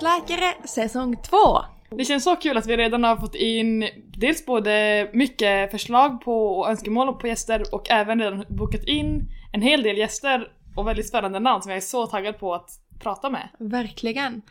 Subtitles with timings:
[0.00, 1.36] till Lyckans läkare säsong 2!
[1.90, 3.88] Det känns så kul att vi redan har fått in
[4.18, 9.62] dels både mycket förslag på och önskemål på gäster och även redan bokat in en
[9.62, 13.30] hel del gäster och väldigt spännande namn som jag är så taggad på att prata
[13.30, 13.48] med.
[13.58, 14.42] Verkligen.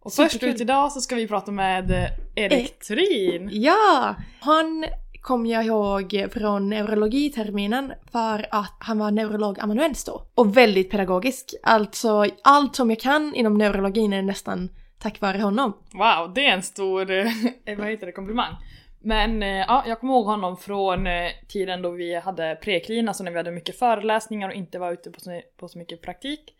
[0.00, 0.54] Och först Superkul.
[0.54, 2.78] ut idag så ska vi prata med Erik.
[2.78, 3.50] Thurin.
[3.52, 4.14] Ja!
[4.40, 4.84] Han
[5.20, 10.22] kom jag ihåg från neurologiterminen för att han var neurolog-amanuens då.
[10.34, 11.54] Och väldigt pedagogisk.
[11.62, 14.68] Alltså allt som jag kan inom neurologin är nästan
[15.02, 15.72] tack vare honom.
[15.92, 17.24] Wow, det är en stor eh,
[17.78, 18.54] vad heter det, komplimang.
[19.00, 23.24] Men eh, ja, jag kommer ihåg honom från eh, tiden då vi hade preklin, alltså
[23.24, 26.54] när vi hade mycket föreläsningar och inte var ute på så, på så mycket praktik.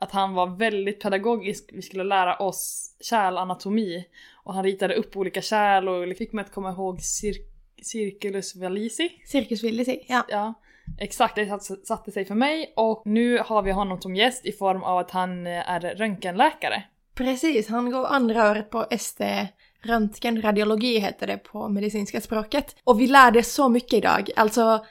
[0.00, 4.04] Att han var väldigt pedagogisk, vi skulle lära oss kärlanatomi.
[4.34, 7.44] Och han ritade upp olika kärl och fick mig att komma ihåg cir-
[7.82, 9.10] circulus valisi.
[9.26, 10.24] Cirkus Willisi, ja.
[10.28, 10.54] Ja,
[10.98, 14.82] exakt det satte- sig för mig och nu har vi honom som gäst i form
[14.82, 16.82] av att han är röntgenläkare.
[17.18, 19.48] Precis, han går andra året på ST
[19.82, 22.76] Röntgen, radiologi heter det på medicinska språket.
[22.84, 24.30] Och vi lärde så mycket idag.
[24.36, 24.84] Alltså,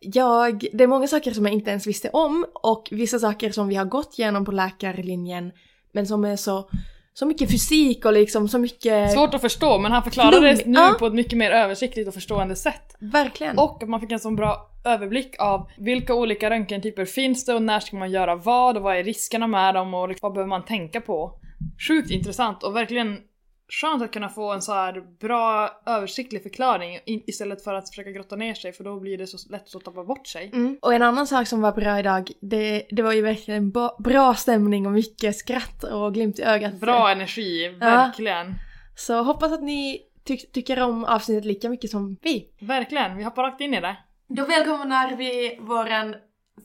[0.00, 3.68] jag, det är många saker som jag inte ens visste om och vissa saker som
[3.68, 5.52] vi har gått igenom på läkarlinjen
[5.92, 6.68] men som är så,
[7.14, 9.12] så mycket fysik och liksom så mycket...
[9.12, 10.96] Svårt att förstå men han förklarade det nu ja.
[10.98, 12.96] på ett mycket mer översiktligt och förstående sätt.
[13.00, 13.58] Verkligen.
[13.58, 17.80] Och man fick en så bra överblick av vilka olika röntgentyper finns det och när
[17.80, 20.64] ska man göra vad och vad är riskerna med dem och liksom vad behöver man
[20.64, 21.38] tänka på.
[21.88, 23.18] Sjukt intressant och verkligen
[23.68, 28.36] skönt att kunna få en så här bra översiktlig förklaring istället för att försöka grotta
[28.36, 30.50] ner sig för då blir det så lätt att tappa bort sig.
[30.52, 30.78] Mm.
[30.82, 34.86] Och en annan sak som var bra idag, det, det var ju verkligen bra stämning
[34.86, 36.80] och mycket skratt och glimt i ögat.
[36.80, 38.54] Bra energi, verkligen.
[38.96, 42.48] Så hoppas att ni ty- tycker om avsnittet lika mycket som vi.
[42.60, 43.96] Verkligen, vi hoppar rakt in i det.
[44.28, 46.14] Då välkomnar vi våran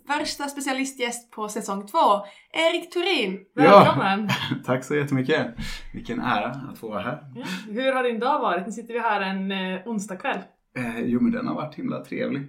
[0.07, 3.45] första specialistgäst på säsong två, Erik Turin.
[3.53, 3.63] Ja.
[3.63, 4.29] Välkommen!
[4.65, 5.47] Tack så jättemycket.
[5.93, 7.23] Vilken ära att få vara här.
[7.69, 8.65] Hur har din dag varit?
[8.65, 10.39] Nu sitter vi här en eh, onsdagkväll.
[10.77, 12.41] Eh, jo, men den har varit himla trevlig.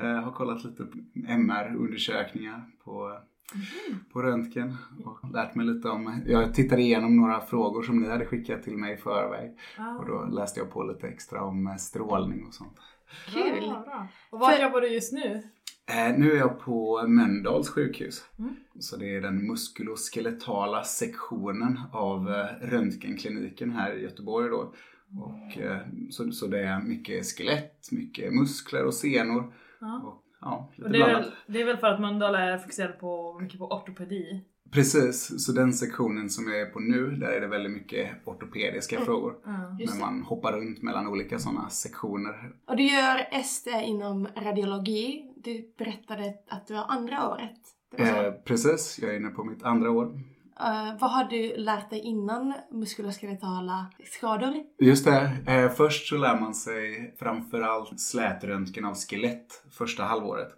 [0.00, 3.18] Eh, har kollat lite på MR-undersökningar på,
[4.12, 6.22] på röntgen och lärt mig lite om...
[6.26, 9.58] Jag tittade igenom några frågor som ni hade skickat till mig i förväg
[10.00, 12.78] och då läste jag på lite extra om eh, strålning och sånt.
[13.26, 13.68] Kul.
[13.68, 14.08] Bra, bra.
[14.30, 15.42] Och var För- jobbar du just nu?
[15.86, 18.24] Eh, nu är jag på Mölndals sjukhus.
[18.38, 18.56] Mm.
[18.78, 24.74] Så det är den muskuloskeletala sektionen av eh, röntgenkliniken här i Göteborg då.
[25.20, 25.78] Och, eh,
[26.10, 29.52] så, så det är mycket skelett, mycket muskler och senor.
[29.80, 30.00] Ja.
[30.04, 32.98] Och, ja, lite Och det, är väl, det är väl för att Mölndal är fokuserad
[32.98, 34.44] på mycket på ortopedi?
[34.70, 39.00] Precis, så den sektionen som jag är på nu, där är det väldigt mycket ortopediska
[39.00, 39.34] frågor.
[39.46, 39.78] Mm.
[39.78, 40.12] Just När det.
[40.12, 42.52] man hoppar runt mellan olika sådana sektioner.
[42.66, 45.33] Och du gör ST inom radiologi.
[45.44, 47.58] Du berättade att du har andra året.
[47.96, 50.04] Eh, precis, jag är inne på mitt andra år.
[50.60, 54.54] Eh, vad har du lärt dig innan muskuloskeletala skador?
[54.78, 55.30] Just det.
[55.46, 60.48] Eh, först så lär man sig framförallt slätröntgen av skelett första halvåret.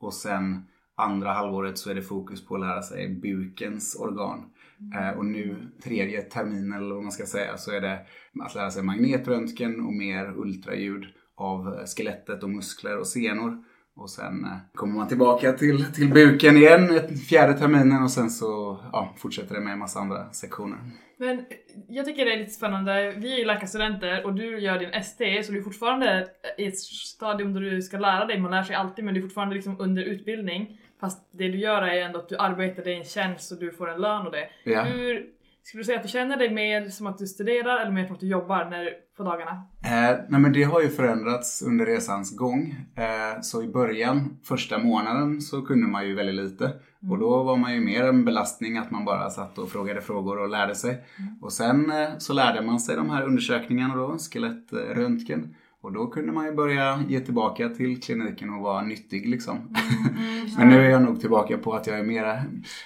[0.00, 4.50] Och sen andra halvåret så är det fokus på att lära sig bukens organ.
[4.94, 8.06] Eh, och nu tredje terminen eller vad man ska säga så är det
[8.44, 13.64] att lära sig magnetröntgen och mer ultraljud av skelettet och muskler och senor.
[13.98, 18.78] Och sen eh, kommer man tillbaka till, till buken igen, fjärde terminen och sen så
[18.92, 20.78] ja, fortsätter det med en massa andra sektioner.
[21.16, 21.44] Men
[21.88, 25.42] jag tycker det är lite spännande, vi är ju läkarstudenter och du gör din ST
[25.42, 26.28] så du är fortfarande
[26.58, 29.22] i ett stadium där du ska lära dig, man lär sig alltid men du är
[29.22, 30.80] fortfarande liksom under utbildning.
[31.00, 33.90] Fast det du gör är ändå att du arbetar, är en tjänst och du får
[33.90, 34.48] en lön och det.
[34.64, 34.82] Ja.
[34.82, 35.26] Hur,
[35.68, 38.14] skulle du säga att du känner dig mer som att du studerar eller mer som
[38.14, 39.50] att du jobbar när, på dagarna?
[39.84, 42.76] Eh, nej men det har ju förändrats under resans gång.
[42.96, 46.72] Eh, så i början, första månaden, så kunde man ju väldigt lite.
[47.10, 50.38] Och då var man ju mer en belastning att man bara satt och frågade frågor
[50.38, 51.04] och lärde sig.
[51.40, 55.54] Och sen eh, så lärde man sig de här undersökningarna då, skelettröntgen.
[55.82, 59.74] Och då kunde man ju börja ge tillbaka till kliniken och vara nyttig liksom.
[60.58, 62.42] Men nu är jag nog tillbaka på att jag är mera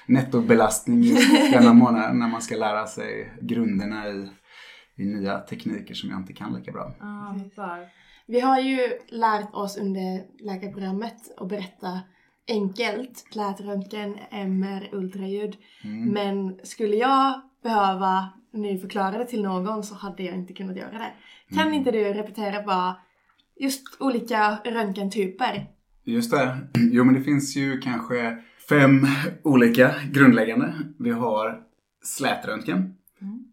[0.06, 4.28] nettobelastning just denna månad när man ska lära sig grunderna i,
[4.96, 6.92] i nya tekniker som jag inte kan lika bra.
[7.54, 7.88] Fattar.
[8.26, 8.78] Vi har ju
[9.08, 12.00] lärt oss under läkarprogrammet att berätta
[12.48, 15.56] enkelt, slätröntgen, MR, ultraljud.
[15.84, 16.08] Mm.
[16.08, 20.90] Men skulle jag behöva nu förklara det till någon så hade jag inte kunnat göra
[20.98, 21.12] det.
[21.54, 21.74] Kan Mm.
[21.74, 22.96] inte du repetera bara
[23.60, 25.66] just olika röntgentyper?
[26.04, 26.56] Just det.
[26.92, 28.38] Jo, men det finns ju kanske
[28.68, 29.06] fem
[29.44, 30.74] olika grundläggande.
[30.98, 31.60] Vi har
[32.04, 32.94] slätröntgen,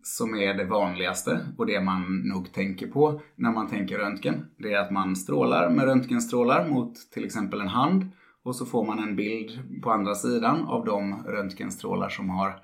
[0.04, 4.46] som är det vanligaste och det man nog tänker på när man tänker röntgen.
[4.58, 8.06] Det är att man strålar med röntgenstrålar mot till exempel en hand
[8.44, 12.62] och så får man en bild på andra sidan av de röntgenstrålar som har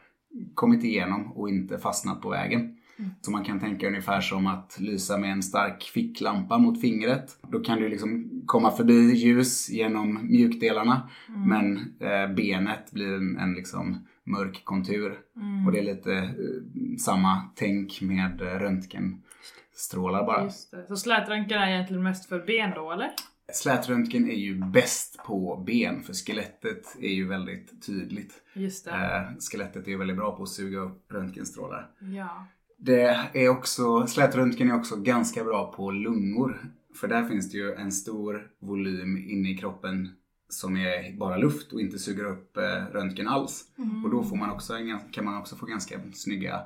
[0.53, 2.77] kommit igenom och inte fastnat på vägen.
[3.21, 7.37] Så man kan tänka ungefär som att lysa med en stark ficklampa mot fingret.
[7.41, 13.53] Då kan du liksom komma förbi ljus genom mjukdelarna men eh, benet blir en, en
[13.53, 15.19] liksom mörk kontur.
[15.65, 20.49] Och det är lite eh, samma tänk med eh, röntgenstrålar bara.
[20.87, 23.11] Så slätröntgen är egentligen mest för ben då eller?
[23.53, 28.33] Slätröntgen är ju bäst på ben för skelettet är ju väldigt tydligt.
[28.53, 28.91] Just det.
[28.91, 31.91] Eh, skelettet är ju väldigt bra på att suga upp röntgenstrålar.
[31.99, 32.47] Ja.
[32.77, 36.71] Det är också, slätröntgen är också ganska bra på lungor.
[36.95, 40.09] För där finns det ju en stor volym inne i kroppen
[40.49, 43.63] som är bara luft och inte suger upp eh, röntgen alls.
[44.03, 44.73] Och då får man också
[45.11, 46.61] kan man också få ganska snygga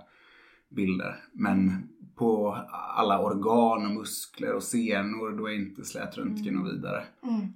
[0.70, 1.24] bilder.
[1.34, 2.57] Men på
[2.95, 7.04] alla organ och muskler och senor då är inte slätröntgen och vidare.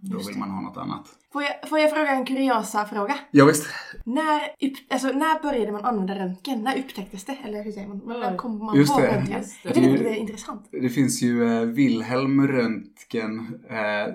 [0.01, 1.07] då vill man ha något annat.
[1.33, 3.15] Får jag, får jag fråga en kuriosa fråga?
[3.31, 3.65] Ja, visst.
[4.05, 4.41] När,
[4.89, 6.63] alltså, när började man använda röntgen?
[6.63, 7.37] När upptäcktes det?
[7.45, 8.01] Eller hur säger man?
[8.05, 9.07] När kom man Just på det.
[9.17, 9.37] röntgen?
[9.37, 9.69] Just det.
[9.69, 10.67] Jag tycker Det- att det är intressant.
[10.71, 14.13] Det finns ju eh, Wilhelm Röntgen eh,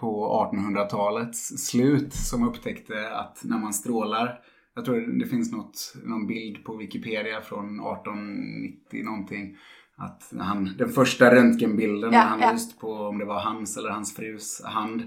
[0.00, 4.40] på 1800-talets slut som upptäckte att när man strålar
[4.78, 9.56] jag tror det finns något, någon bild på Wikipedia från 1890 någonting.
[9.98, 12.52] Att han, den första röntgenbilden Ja, när han ja.
[12.52, 15.02] lyst på om det var hans eller hans frus hand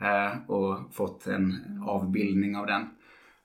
[0.00, 1.54] eh, och fått en
[1.86, 2.82] avbildning av den.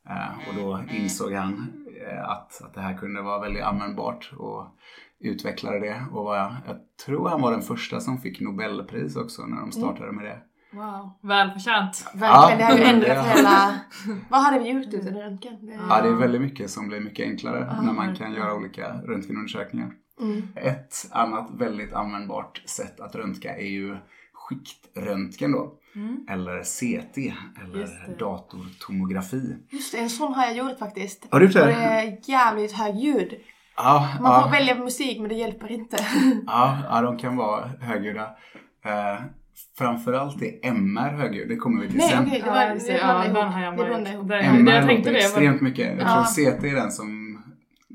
[0.09, 1.73] Eh, och då insåg han
[2.11, 4.67] eh, att, att det här kunde vara väldigt användbart och
[5.19, 6.05] utvecklade det.
[6.11, 10.11] Och var, jag tror han var den första som fick Nobelpris också när de startade
[10.11, 10.37] med det.
[10.73, 11.11] Wow.
[11.21, 12.05] Välförtjänt.
[12.15, 13.75] Verkligen, det har ju Ja, ändrat det- hela...
[14.29, 15.65] Vad hade vi gjort utan röntgen?
[15.65, 15.79] Det...
[15.89, 18.93] Ja, det är väldigt mycket som blir mycket enklare Ja, när man kan göra olika
[18.93, 19.91] röntgenundersökningar.
[20.21, 20.47] Mm.
[20.55, 23.97] Ett annat väldigt användbart sätt att röntga är ju
[24.33, 25.73] skiktröntgen då.
[25.95, 26.25] Mm.
[26.29, 27.17] Eller CT,
[27.63, 28.15] eller Just det.
[28.19, 29.55] datortomografi.
[29.69, 31.27] Just det, en sån har jag gjort faktiskt.
[31.31, 31.61] Har du gjort det?
[31.61, 33.33] Och det är jävligt hög ljud.
[33.77, 35.97] Ja, Man ja, får välja musik men det hjälper inte.
[36.47, 38.29] ja, ja, de kan vara högljudda.
[38.85, 39.21] Eh,
[39.77, 42.25] framförallt är MR högljudd, det kommer vi till Nej sen.
[42.27, 42.99] okej, det Ja, var just det det.
[42.99, 44.27] Ja, den har jag Det blandade ihop.
[44.27, 45.97] Det- MR jag tänkte låter det, extremt mycket.
[45.97, 46.13] Jag Ja.
[46.13, 47.24] tror CT är den som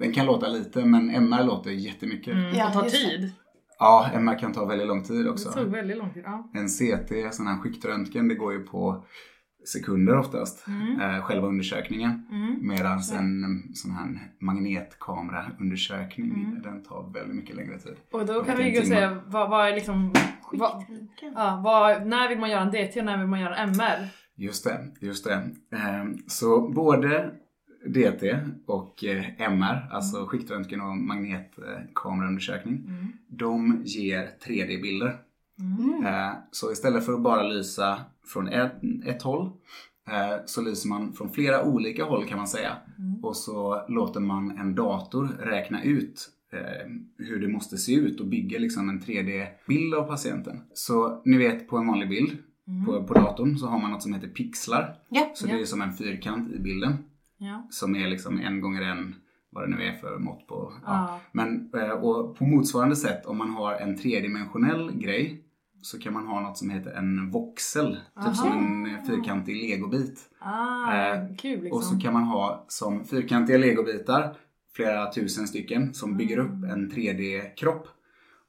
[0.00, 2.34] den kan låta lite men MR låter jättemycket.
[2.34, 2.90] Mm, Ja, och tar det.
[2.90, 3.32] tid.
[3.78, 5.52] Ja, MR kan ta väldigt lång tid Det också.
[5.52, 6.22] tog väldigt lång tid.
[6.26, 6.50] Ja.
[6.54, 9.04] En CT, sån här skiktröntgen, det går ju på
[9.72, 10.66] sekunder oftast.
[10.66, 11.00] Mm.
[11.00, 12.26] Eh, själva undersökningen.
[12.30, 12.56] Mm.
[12.68, 14.08] Medan en sån här
[14.40, 16.62] magnetkameraundersökning, Mm.
[16.62, 17.96] den tar väldigt mycket längre tid.
[18.12, 20.12] Och då kan vi ju säga vad, vad är liksom...
[20.52, 21.32] Vad, Skiktröntgen.
[21.36, 24.08] ja, vad, när vill man göra en DT och när vill man göra en MR?
[24.36, 25.34] Just det, just det.
[25.72, 27.30] Eh, så både
[27.86, 28.36] DT
[28.66, 33.06] och eh, MR, alltså skiktröntgen och magnetkameraundersökning, Mm.
[33.28, 35.16] de ger 3D-bilder.
[35.60, 36.06] Mm.
[36.06, 38.72] Eh, Så istället för att bara lysa från ett,
[39.06, 39.46] ett håll
[40.08, 42.76] eh, så lyser man från flera olika håll kan man säga.
[42.98, 43.24] Mm.
[43.24, 46.30] Och så låter man en dator räkna ut
[47.18, 50.62] hur det måste se ut och bygga liksom en 3D-bild av patienten.
[50.74, 52.36] Så ni vet på en vanlig bild
[52.86, 54.94] på, på datorn så har man något som heter pixlar.
[55.08, 55.30] Ja.
[55.34, 55.58] Så det Ja.
[55.60, 56.92] är som en fyrkant i bilden
[57.42, 57.66] Ja.
[57.70, 59.14] som är liksom en gånger en
[59.52, 60.72] vad det nu är för mått på.
[60.74, 60.80] Ja.
[60.86, 61.20] Ja.
[61.32, 65.44] Men eh, och på motsvarande sätt om man har en tredimensionell grej
[65.82, 67.98] så kan man ha något som heter en voxel.
[68.16, 68.26] Aha.
[68.26, 70.20] Typ som en eh, fyrkantig legobit.
[70.38, 71.78] Ah, Eh, kul liksom.
[71.78, 74.36] Och så kan man ha som fyrkantiga legobitar
[74.74, 76.70] flera tusen stycken som bygger upp Mm.
[76.70, 77.88] en 3D-kropp.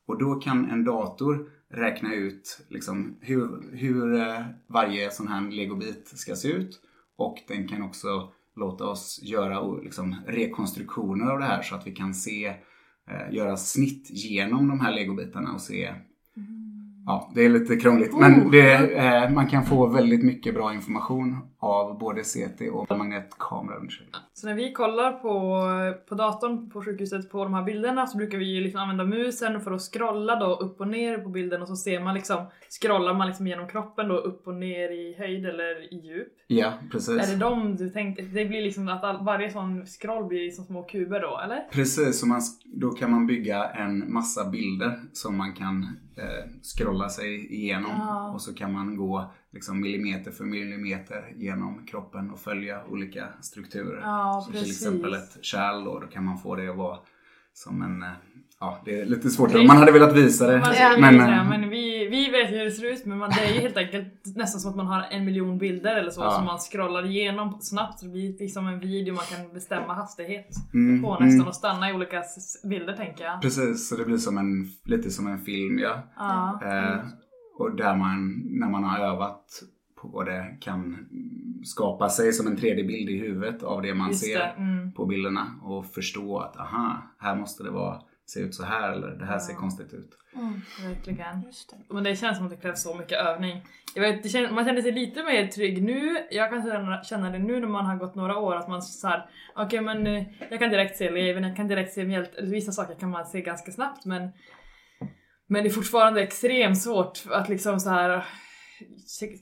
[0.07, 6.07] Och då kan en dator räkna ut liksom hur, hur eh, varje sån här legobit
[6.07, 6.81] ska se ut.
[7.17, 11.91] Och den kan också låta oss göra liksom, rekonstruktioner av det här så att vi
[11.91, 15.93] kan se, eh, göra snitt genom de här legobitarna och se
[17.05, 18.51] Ja, det är lite krångligt men Oh.
[18.51, 24.21] det, eh, man kan få väldigt mycket bra information av både CT och magnetkameraundersökning.
[24.33, 25.61] Så när vi kollar på,
[26.09, 29.61] på datorn på sjukhuset på de här bilderna så brukar vi ju liksom använda musen
[29.61, 32.45] för att scrolla då upp och ner på bilden och så ser man liksom,
[32.81, 36.33] scrollar man liksom genom kroppen då upp och ner i höjd eller i djup.
[36.47, 37.29] Ja, precis.
[37.29, 40.65] Är det de du tänkte, det blir liksom att all, varje sån scroll blir som
[40.65, 41.67] små kuber då eller?
[41.71, 45.83] Precis, så man, då kan man bygga en massa bilder som man kan
[46.17, 47.91] eh, scrolla sig igenom.
[47.99, 48.31] Ja.
[48.33, 54.01] Och så kan man gå liksom millimeter för millimeter genom kroppen och följa olika strukturer.
[54.03, 54.81] Ja så till precis.
[54.81, 56.97] exempel ett kärl då, då kan man få det att vara
[57.53, 58.03] som en...
[58.03, 58.09] eh,
[58.63, 59.51] Ja, det är lite svårt.
[59.53, 60.53] Det- Man hade velat visa det.
[60.79, 60.95] Ja.
[60.99, 63.53] men, men, eh, men vi, vi vet hur det ser ut men man, det är
[63.53, 66.31] ju helt enkelt nästan som att man har en miljon bilder eller så Ja.
[66.31, 67.99] som man scrollar igenom snabbt.
[67.99, 71.55] Så det blir liksom en video man kan bestämma hastighet mm, på nästan mm, och
[71.55, 72.23] stanna i olika
[72.69, 73.41] bilder tänker jag.
[73.41, 76.03] Precis, så det blir som en, lite som en film ja.
[76.17, 76.59] Ja.
[76.65, 76.99] Eh,
[77.61, 79.63] och där man, när man har övat
[80.01, 81.07] på det kan
[81.63, 84.91] skapa sig som en 3D-bild i huvudet av det man Just ser det, mm.
[84.91, 89.07] på bilderna och förstå att aha, här måste det vara, se ut så här eller
[89.07, 89.59] det här ser Ja.
[89.59, 90.17] konstigt ut.
[90.83, 91.41] Verkligen.
[91.41, 91.93] Just det.
[91.93, 93.61] Men det känns som att det krävs så mycket övning.
[93.95, 96.17] Jag vet, känns, man känner sig lite mer trygg nu.
[96.31, 99.29] Jag kan känna, det nu när man har gått några år att man så här,
[99.55, 102.95] okej men eh, jag kan direkt se leven, jag kan direkt se mjält, vissa saker
[102.95, 104.29] kan man se ganska snabbt men
[105.51, 108.25] men det är fortfarande extremt svårt att liksom så här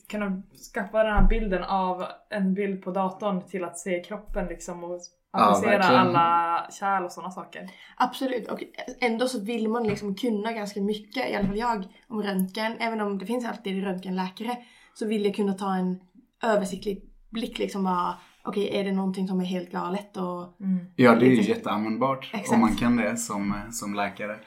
[0.10, 0.42] kunna
[0.74, 5.00] skaffa den här bilden av en bild på datorn till att se kroppen liksom och
[5.32, 6.02] Ja, applicera verkligen.
[6.02, 7.70] alla kärl och sådana saker.
[7.98, 8.64] Absolut, och
[9.00, 12.76] ändå så vill man liksom kunna ganska mycket, i alla fall jag, om röntgen.
[12.80, 14.58] Även om det finns alltid röntgenläkare
[14.94, 16.00] så vill jag kunna ta en
[16.44, 20.58] översiktlig blick liksom bara okej, är det någonting som är helt galet och...
[20.96, 22.52] Ja, det är ju jätteanvändbart Exakt.
[22.52, 24.40] om man kan det som, som läkare.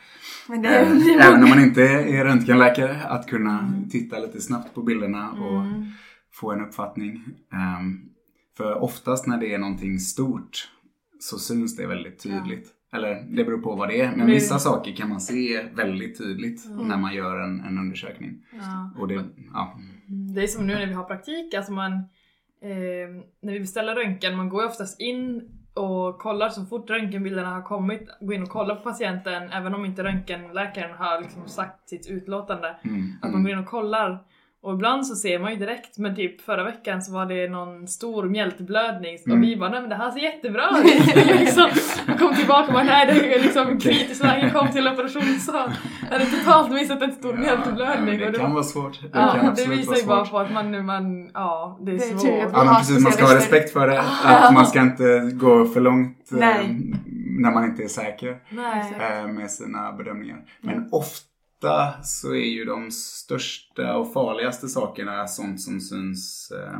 [0.48, 4.40] Men det, Eh, det är Även om man inte är röntgenläkare, att kunna titta lite
[4.40, 5.64] snabbt på bilderna och
[6.32, 7.24] få en uppfattning.
[7.52, 8.00] Ehm,
[8.56, 10.68] för oftast när det är någonting stort
[11.20, 12.68] så syns det väldigt tydligt.
[12.94, 16.18] Eller det beror på vad det är, men Men- vissa saker kan man se väldigt
[16.18, 18.42] tydligt när man gör en, en undersökning.
[18.52, 18.94] Ja.
[18.98, 19.78] Och det, ja,
[20.34, 21.92] Det är som nu när vi har praktik, alltså man,
[22.62, 23.08] eh,
[23.40, 27.62] när vi beställer röntgen, man går ju oftast in och kollar så fort röntgenbilderna har
[27.62, 32.08] kommit, går in och kollar på patienten även om inte röntgenläkaren har liksom sagt sitt
[32.10, 32.76] utlåtande.
[32.84, 34.18] mm, Att man går in och kollar.
[34.62, 37.88] Och ibland så ser man ju direkt, men typ förra veckan så var det någon
[37.88, 39.40] stor mjältblödning och Mm.
[39.40, 41.16] vi bara nej men det här ser jättebra ut.
[41.40, 41.70] liksom,
[42.12, 45.70] och kom tillbaka och bara nej det är liksom kritiskt läge, kom till operationssal.
[46.10, 48.18] Jag hade totalt missat en stor mjältblödning.
[48.18, 49.00] det och det kan var- vara svårt.
[49.02, 52.04] Det Ja, kan det visar ju bara på att man, man ja, det är Det
[52.04, 52.46] är svårt.
[52.46, 54.00] att- Ja men precis, man ska ha respekt för det.
[54.24, 56.80] Att man ska inte gå för långt eh, Nej.
[57.40, 58.36] när man inte är säker.
[58.50, 58.94] Nej.
[59.00, 60.38] eh, med sina bedömningar.
[60.60, 61.26] Men ofta
[62.02, 66.78] så är ju de största och farligaste sakerna sånt som syns eh,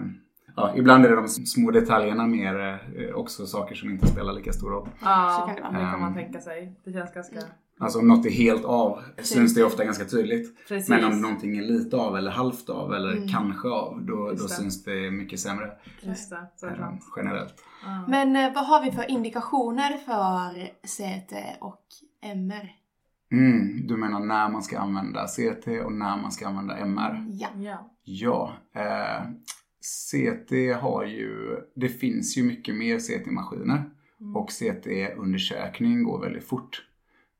[0.57, 4.53] Ja, ibland är det de små detaljerna mer eh, också saker som inte spelar lika
[4.53, 4.89] stor roll.
[5.03, 6.15] Ja, Så kan det kan man Ehm.
[6.15, 6.77] tänka sig.
[6.85, 7.37] Det känns ganska...
[7.81, 10.69] Alltså om något är helt av syns det ofta ganska tydligt.
[10.69, 10.89] Precis.
[10.89, 13.29] Men om någonting är lite av eller halvt av eller Mm.
[13.29, 15.71] kanske av då, då syns det mycket sämre
[16.01, 17.03] Just det, så är det eh, sant.
[17.17, 17.55] generellt.
[17.85, 18.05] Ja.
[18.09, 21.83] Men eh, vad har vi för indikationer för CT och
[22.23, 22.71] MR?
[23.33, 27.27] Mm, du menar när man ska använda CT och när man ska använda MR?
[27.31, 27.49] Ja.
[27.57, 27.91] Ja.
[28.05, 29.23] Ja, eh,
[29.83, 33.83] CT har ju, det finns ju mycket mer CT-maskiner
[34.21, 34.37] Mm.
[34.37, 36.83] och CT-undersökning går väldigt fort.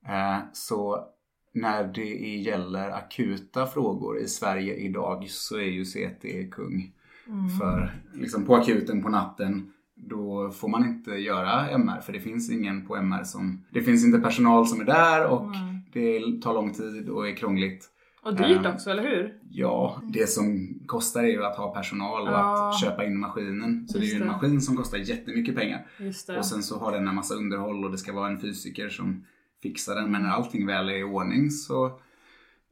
[0.07, 1.05] Eh, så
[1.53, 6.91] när det gäller akuta frågor i Sverige idag så är ju CT kung.
[7.27, 7.49] Mm.
[7.49, 12.51] För liksom på akuten på natten då får man inte göra MR för det finns
[12.51, 15.72] ingen på MR som, det finns inte personal som är där och Nej.
[15.93, 17.89] Det tar lång tid och är krångligt.
[18.23, 19.37] Och dyrt Ehm, också, eller hur?
[19.49, 22.69] Ja, det som kostar är ju att ha personal och Ja.
[22.69, 23.87] att köpa in maskinen.
[23.87, 25.87] Så det är Just ju en maskin som kostar jättemycket pengar.
[25.99, 26.37] Just det.
[26.37, 29.25] Och sen så har den en massa underhåll och det ska vara en fysiker som
[29.63, 30.11] fixar den.
[30.11, 31.85] Men när allting väl är i ordning så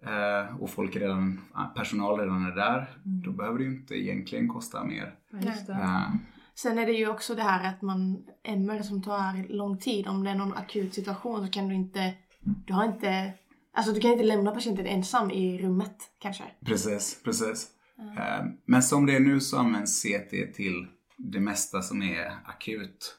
[0.05, 1.41] eh, och folk redan,
[1.75, 3.21] personal redan är där, Mm.
[3.21, 5.13] då behöver det ju inte egentligen kosta mer.
[5.33, 5.69] Just.
[5.69, 6.09] Eh,
[6.55, 10.07] Sen är det ju också det här att man MR som tar lång tid.
[10.07, 13.33] Om det är någon akut situation så kan du inte, du har inte,
[13.73, 16.43] alltså du kan inte lämna patienten ensam i rummet kanske.
[16.65, 17.67] Precis, precis.
[18.17, 23.15] Eh, Men som det är nu så används CT till det mesta som är akut.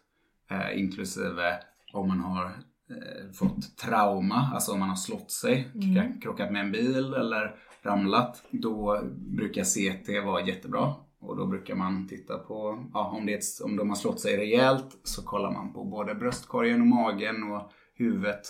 [0.51, 1.59] Eh, Inklusive
[1.93, 2.45] om man har
[2.91, 7.55] eh, fått trauma, alltså om man har slått sig, kra- krockat med en bil eller
[7.83, 8.43] ramlat.
[8.51, 10.95] Då brukar CT vara jättebra.
[11.21, 15.01] Och då brukar man titta på, ja, om, det om de har slått sig rejält
[15.05, 18.43] så kollar man på både bröstkorgen och magen och huvudet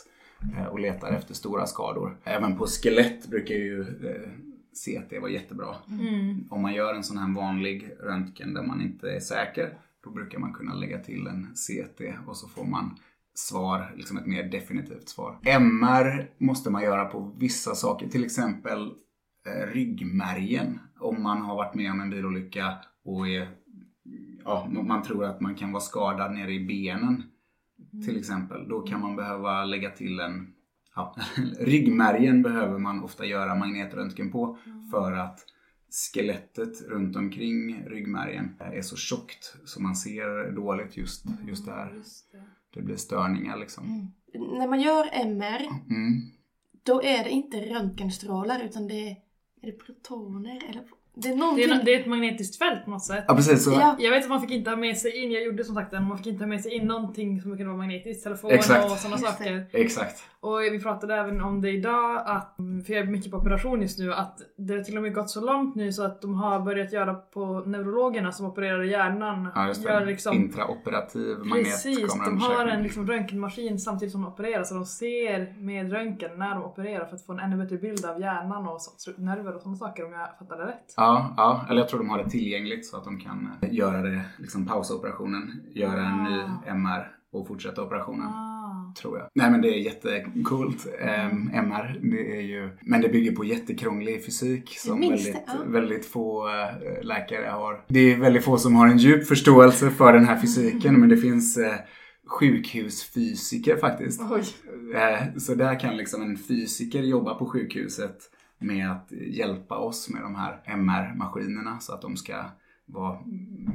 [0.71, 2.17] och letar efter stora skador.
[2.25, 4.31] Även på skelett brukar ju eh,
[4.73, 5.75] CT vara jättebra.
[5.89, 6.45] Mm.
[6.51, 10.39] Om man gör en sån här vanlig röntgen där man inte är säker, då brukar
[10.39, 12.97] man kunna lägga till en CT och så får man
[13.35, 15.39] svar, liksom ett mer definitivt svar.
[15.43, 18.93] MR måste man göra på vissa saker, till exempel
[19.47, 20.81] eh, ryggmärgen.
[20.99, 23.49] Om man har varit med om en bilolycka och är,
[24.45, 27.23] ja, man tror att man kan vara skadad nere i benen
[28.07, 28.69] till exempel.
[28.69, 30.55] Då kan man behöva lägga till en
[30.95, 31.17] ja,
[31.59, 34.59] ryggmärgen behöver man ofta göra magnetröntgen på
[34.91, 35.45] för att
[36.15, 41.93] skelettet runt omkring ryggmärgen är så tjockt så man ser dåligt just, just där.
[41.97, 42.43] Just det.
[42.75, 44.13] Det blir störningar liksom.
[44.35, 46.23] När man gör MR, Mm.
[46.83, 49.17] då är det inte röntgenstrålar utan det är,
[49.63, 50.83] är det protoner eller
[51.15, 51.71] Det är Det någonting...
[51.71, 53.25] är, det är ett magnetiskt fält på något sätt.
[53.29, 53.97] Ja precis, så Ja.
[53.99, 56.05] Jag vet att man fick inte ha med sig in, jag gjorde som sagt den,
[56.05, 58.85] man fick inte ha med sig in någonting som kunde vara magnetiskt, telefon Exakt.
[58.85, 59.23] och sådana det.
[59.23, 59.67] saker.
[59.73, 60.23] exakt.
[60.43, 62.57] Och vi pratade även om det idag, att,
[62.87, 65.31] för jag är mycket på operation just nu, att det har till och med gått
[65.31, 69.49] så långt nu så att de har börjat göra på neurologerna som opererar hjärnan.
[69.55, 70.07] Ja, just gör det.
[70.07, 75.55] liksom, Intraoperativ Precis, de har en liksom röntgenmaskin samtidigt som de opererar så de ser
[75.61, 78.81] med röntgen när de opererar för att få en ännu bättre bild av hjärnan och
[78.81, 80.95] så, nerver och sådana saker om jag fattar det rätt.
[80.97, 84.21] Ja, ja, eller jag tror de har det tillgängligt så att de kan göra det,
[84.39, 86.71] liksom pausa operationen, göra en ny Ah.
[86.71, 88.27] MR och fortsätta operationen.
[88.27, 88.52] Ah.
[88.95, 89.29] Tror jag.
[89.35, 90.87] Nej men det är jättecoolt.
[90.87, 95.55] Um, MR, det är ju, men det bygger på jättekrånglig fysik som väldigt, det, ja.
[95.67, 97.85] väldigt få eh, läkare har.
[97.89, 101.17] Det är väldigt få som har en djup förståelse för den här fysiken men det
[101.17, 101.65] finns uh,
[102.27, 104.21] sjukhusfysiker faktiskt.
[104.95, 108.19] Eh, Så där kan liksom en fysiker jobba på sjukhuset
[108.59, 112.45] med att hjälpa oss med de här MR-maskinerna så att de ska
[112.87, 113.19] vara,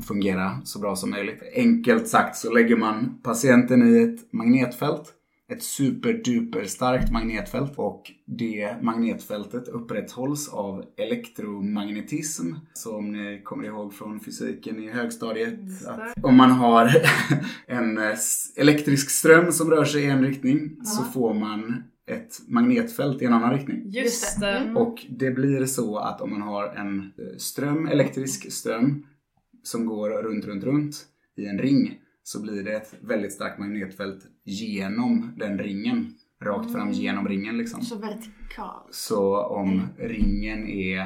[0.08, 1.44] fungera så bra som möjligt.
[1.56, 5.14] Enkelt sagt så lägger man patienten i ett magnetfält
[5.52, 12.54] ett superduper starkt magnetfält och det magnetfältet upprätthålls av elektromagnetism.
[12.74, 15.90] Så om ni kommer ihåg från fysiken i högstadiet det.
[15.92, 16.92] att om man har
[17.68, 18.00] en
[18.56, 23.34] elektrisk ström som rör sig i en riktning så får man ett magnetfält i en
[23.34, 23.84] annan riktning.
[23.90, 24.46] Just det.
[24.46, 24.58] det.
[24.58, 24.78] Mm.
[24.78, 29.06] Och det blir så att om man har en eh, ström, elektrisk ström
[29.64, 30.96] som går runt, runt, runt
[31.38, 36.14] i en ring så blir det ett väldigt starkt magnetfält genom den ringen.
[36.44, 37.82] Rakt fram genom ringen liksom.
[37.82, 38.82] Så vertikal.
[38.92, 41.00] Så om ringen är,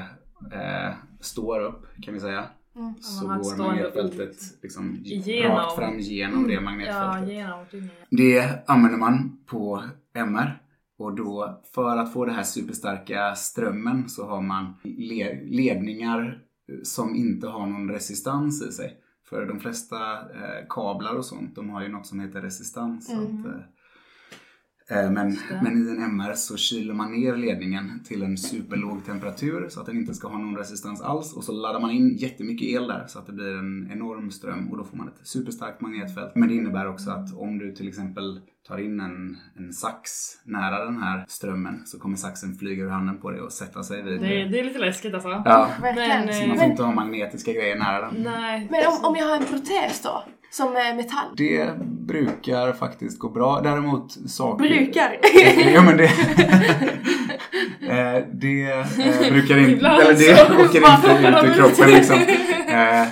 [0.53, 2.93] eh, står upp kan vi säga, Mm.
[3.01, 5.03] så går magnetfältet liksom
[5.43, 7.29] rakt fram genom det Ja, magnetfältet.
[7.33, 7.89] genom ringen.
[8.09, 10.60] Det använder man på MR.
[11.03, 16.39] Och då för att få det här superstarka strömmen så har man le- ledningar
[16.83, 18.97] som inte har någon resistans i sig.
[19.29, 23.09] För de flesta eh, kablar och sånt, de har ju något som heter resistans.
[23.09, 23.23] Mm.
[23.23, 23.61] Att, eh, eh,
[25.11, 25.59] men, Just det.
[25.63, 29.85] men i en MR så kyler man ner ledningen till en superlåg temperatur så att
[29.85, 31.33] den inte ska ha någon resistans alls.
[31.33, 34.69] Och så laddar man in jättemycket el där så att det blir en enorm ström
[34.71, 36.31] och då får man ett superstarkt magnetfält.
[36.35, 40.11] Men det innebär också att om du till exempel tar in en, en sax
[40.43, 44.01] nära den här strömmen så kommer saxen flyga ur handen på dig och sätta sig
[44.03, 45.29] vid Det, är- det är lite läskigt alltså.
[45.29, 46.25] Ja, Verkligen.
[46.25, 48.23] Men, så eh, man får men, inte ha magnetiska grejer nära den.
[48.23, 48.67] Nej.
[48.71, 50.23] men om, om jag har en protes då?
[50.51, 51.35] Som är metall?
[51.37, 53.61] Det brukar faktiskt gå bra.
[53.61, 54.69] Däremot saker...
[54.69, 55.17] Brukar?
[55.73, 56.03] ja men det...
[57.81, 59.71] eh, det eh, brukar inte...
[59.71, 62.19] Ibland Eller det så åker inte ut ur kroppen liksom.
[62.67, 63.07] Eh,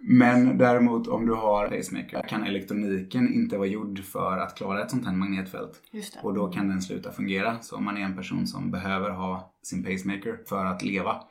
[0.00, 4.90] men däremot om du har pacemaker kan elektroniken inte vara gjord för att klara ett
[4.90, 5.80] sånt här magnetfält.
[6.22, 7.58] Och då kan den sluta fungera.
[7.60, 11.22] Så om man är en person som behöver ha sin pacemaker för att leva.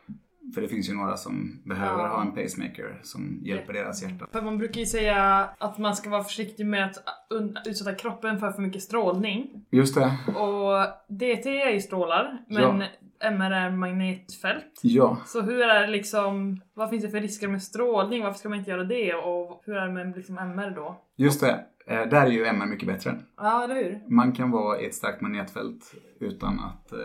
[0.54, 2.08] För det finns ju några som behöver Ja.
[2.08, 4.28] ha en pacemaker som hjälper deras hjärta.
[4.32, 8.52] För man brukar ju säga att man ska vara försiktig med att utsätta kroppen för
[8.52, 9.66] för mycket strålning.
[9.72, 10.12] Just det.
[10.40, 12.84] Och DT är ju strålar, men
[13.24, 14.80] MR är magnetfält.
[14.82, 15.18] Ja.
[15.26, 18.24] Så hur är det liksom, vad finns det för risker med strålning?
[18.24, 19.14] Varför ska man inte göra det?
[19.14, 21.02] Och hur är det med liksom MR då?
[21.18, 21.66] Just det.
[21.88, 23.20] Eh, där är ju MR mycket bättre.
[23.38, 24.02] Ja, eller hur?
[24.10, 27.00] Man kan vara i ett starkt magnetfält utan att eh,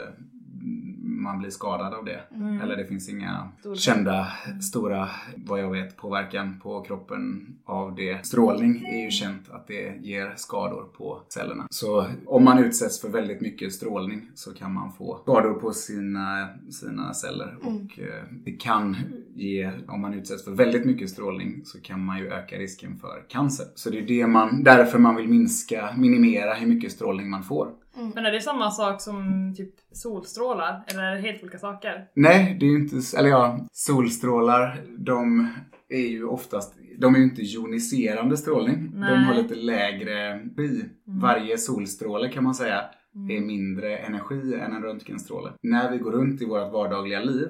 [1.23, 2.21] man blir skadad av det.
[2.35, 2.61] Mm.
[2.61, 4.27] Eller det finns inga Stor- kända
[4.63, 8.27] stora, vad jag vet, påverkan på kroppen av det.
[8.27, 11.67] Strålning är ju känt att det ger skador på cellerna.
[11.71, 16.49] Så om man utsätts för väldigt mycket strålning så kan man få skador på sina,
[16.71, 17.57] sina celler.
[17.63, 18.97] Och eh, det kan
[19.35, 23.25] ge, om man utsätts för väldigt mycket strålning så kan man ju öka risken för
[23.29, 23.67] cancer.
[23.75, 27.69] Så det är det man, därför man vill minska, minimera hur mycket strålning man får.
[28.15, 30.85] Men är det samma sak som typ solstrålar?
[30.87, 32.09] Eller är det helt olika saker?
[32.15, 35.49] Nej, det är ju inte, eller ja, solstrålar, de
[35.89, 38.91] är ju oftast, de är ju inte joniserande strålning.
[38.91, 39.25] De Nej.
[39.25, 40.85] har lite lägre energi.
[41.05, 42.85] Varje solstråle kan man säga
[43.31, 45.53] är mindre energi än en röntgenstråle.
[45.63, 47.49] När vi går runt i vårt vardagliga liv,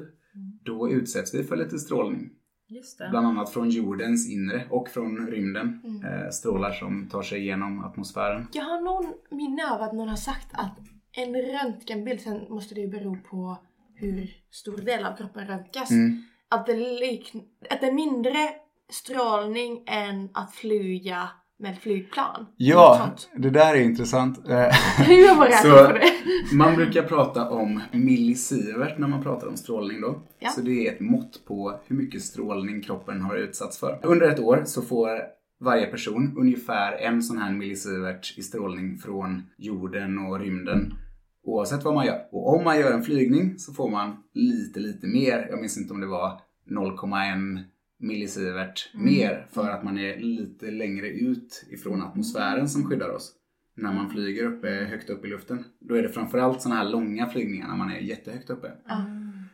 [0.65, 2.31] då utsätts vi för lite strålning.
[3.11, 5.81] Bland annat från jordens inre och från rymden.
[5.85, 6.05] Mm.
[6.05, 8.49] Eh, strålar som tar sig igenom atmosfären.
[8.53, 10.79] Jag har någon minne av att någon har sagt att
[11.13, 13.59] en röntgenbild, sen måste det ju bero på
[13.95, 16.23] hur stor del av kroppen röntgas, Mm.
[16.49, 17.33] att, det lik,
[17.71, 18.39] att det är mindre
[18.91, 22.47] strålning än att flyga med flygplan.
[22.57, 24.39] Ja, det där är intressant.
[24.49, 26.57] Man Så- räknat på det?
[26.57, 30.23] Man brukar prata om millisievert när man pratar om strålning då.
[30.39, 30.51] Ja.
[30.51, 34.01] Så det är ett mått på hur mycket strålning kroppen har utsatts för.
[34.03, 35.09] Under ett år så får
[35.61, 40.95] varje person ungefär en sån här millisievert i strålning från jorden och rymden.
[41.45, 42.21] Oavsett vad man gör.
[42.33, 45.47] Och om man gör en flygning så får man lite, lite mer.
[45.51, 46.41] Jag minns inte om det var
[46.71, 47.59] 0,1
[47.99, 53.33] millisievert mer för att man är lite längre ut ifrån atmosfären som skyddar oss.
[53.77, 55.65] När man flyger uppe, högt upp i luften.
[55.81, 58.73] Då är det framförallt sådana här långa flygningar när man är jättehögt uppe.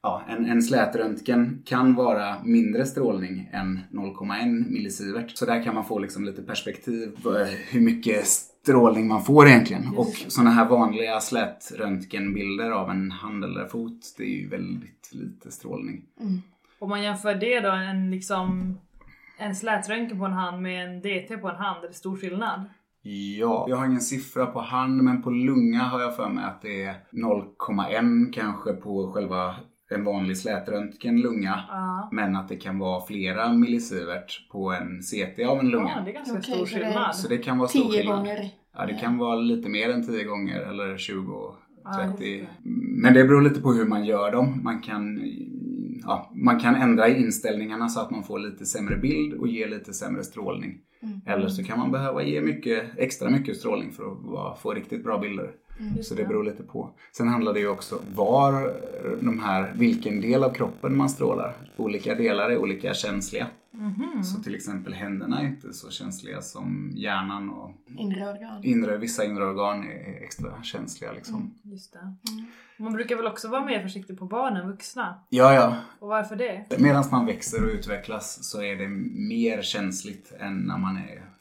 [0.02, 5.36] Ja, en, en slätröntgen kan vara mindre strålning än 0,1 millisievert.
[5.36, 7.30] Så där kan man få liksom lite perspektiv på
[7.70, 9.88] hur mycket strålning man får egentligen.
[9.96, 15.50] Och sådana här vanliga slätröntgenbilder av en hand eller fot, det är ju väldigt lite
[15.50, 16.04] strålning.
[16.82, 18.78] Om man jämför det då, en liksom
[19.38, 22.64] en slätröntgen på en hand med en DT på en hand, är det stor skillnad?
[23.38, 26.62] Ja, jag har ingen siffra på hand men på lunga har jag för mig att
[26.62, 29.54] det är 0,1 kanske på själva
[29.90, 31.60] en vanlig slätröntgen lunga.
[31.68, 32.08] Ja.
[32.12, 35.92] Men att det kan vara flera millisievert på en CT av en lunga.
[35.96, 37.14] Ja, det är ganska Okej, stor det skillnad.
[37.16, 38.16] Så det kan vara stor Tio skillnad.
[38.18, 38.50] gånger.
[38.76, 42.24] Ja, det kan vara lite mer än 10 gånger eller 20, Ja, 30.
[42.38, 42.50] just
[43.02, 44.60] Men det beror lite på hur man gör dem.
[44.64, 45.20] Man kan,
[46.04, 49.92] ja, man kan ändra inställningarna så att man får lite sämre bild och ger lite
[49.92, 50.78] sämre strålning.
[51.26, 54.04] Eller så kan man behöva ge mycket, extra mycket strålning för
[54.52, 55.50] att få riktigt bra bilder.
[56.02, 56.90] Så det beror lite på.
[57.12, 58.74] Sen handlar det ju också var
[59.20, 61.54] de här, vilken del av kroppen man strålar.
[61.76, 63.46] Olika delar är olika känsliga.
[64.24, 68.64] Så till exempel händerna är inte så känsliga som hjärnan och Inre organ.
[68.64, 71.54] inre, vissa inre organ är extra känsliga liksom.
[71.62, 72.14] Just det.
[72.76, 75.14] Man brukar väl också vara mer försiktig på barn än vuxna?
[75.28, 75.76] Ja, ja.
[75.98, 76.66] Och varför det?
[76.78, 78.88] Medan man växer och utvecklas så är det
[79.28, 81.31] mer känsligt än när man är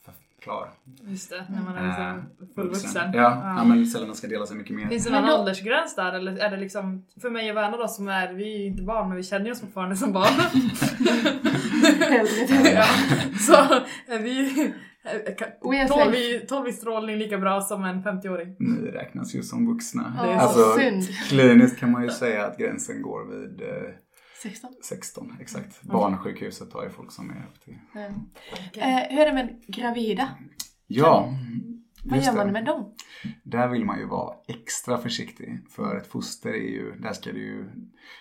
[0.41, 0.69] klar.
[1.07, 3.11] Just det, när man är liksom fullvuxen.
[3.13, 3.63] Ja, ja.
[3.63, 4.87] men cellerna ska dela sig mycket mer.
[4.87, 7.77] Finns det Men någon då- åldersgräns där eller är det liksom, för mig och Verna
[7.77, 10.33] då som är, vi är ju inte barn men vi känner oss fortfarande som barn.
[12.75, 12.85] ja,
[13.39, 13.53] så
[14.13, 14.73] är vi,
[15.61, 16.17] We are 12 safe.
[16.17, 18.55] i, 12 i strålning lika bra som en 50-åring.
[18.59, 20.13] Ni räknas ju som vuxna.
[20.17, 21.03] Ja, Alltså, synd.
[21.29, 23.67] kliniskt kan man ju säga att gränsen går vid eh,
[24.43, 24.73] 16.
[24.83, 25.81] 16, exakt.
[25.83, 27.77] Barnsjukhuset har ju folk som är upp till...
[27.93, 30.29] Eh, hur är det med gravida?
[30.87, 31.33] Ja,
[32.03, 32.93] Vad gör man med dem?
[33.43, 35.65] Där vill man ju vara extra försiktig.
[35.69, 37.71] För ett foster är ju, där ska det ju,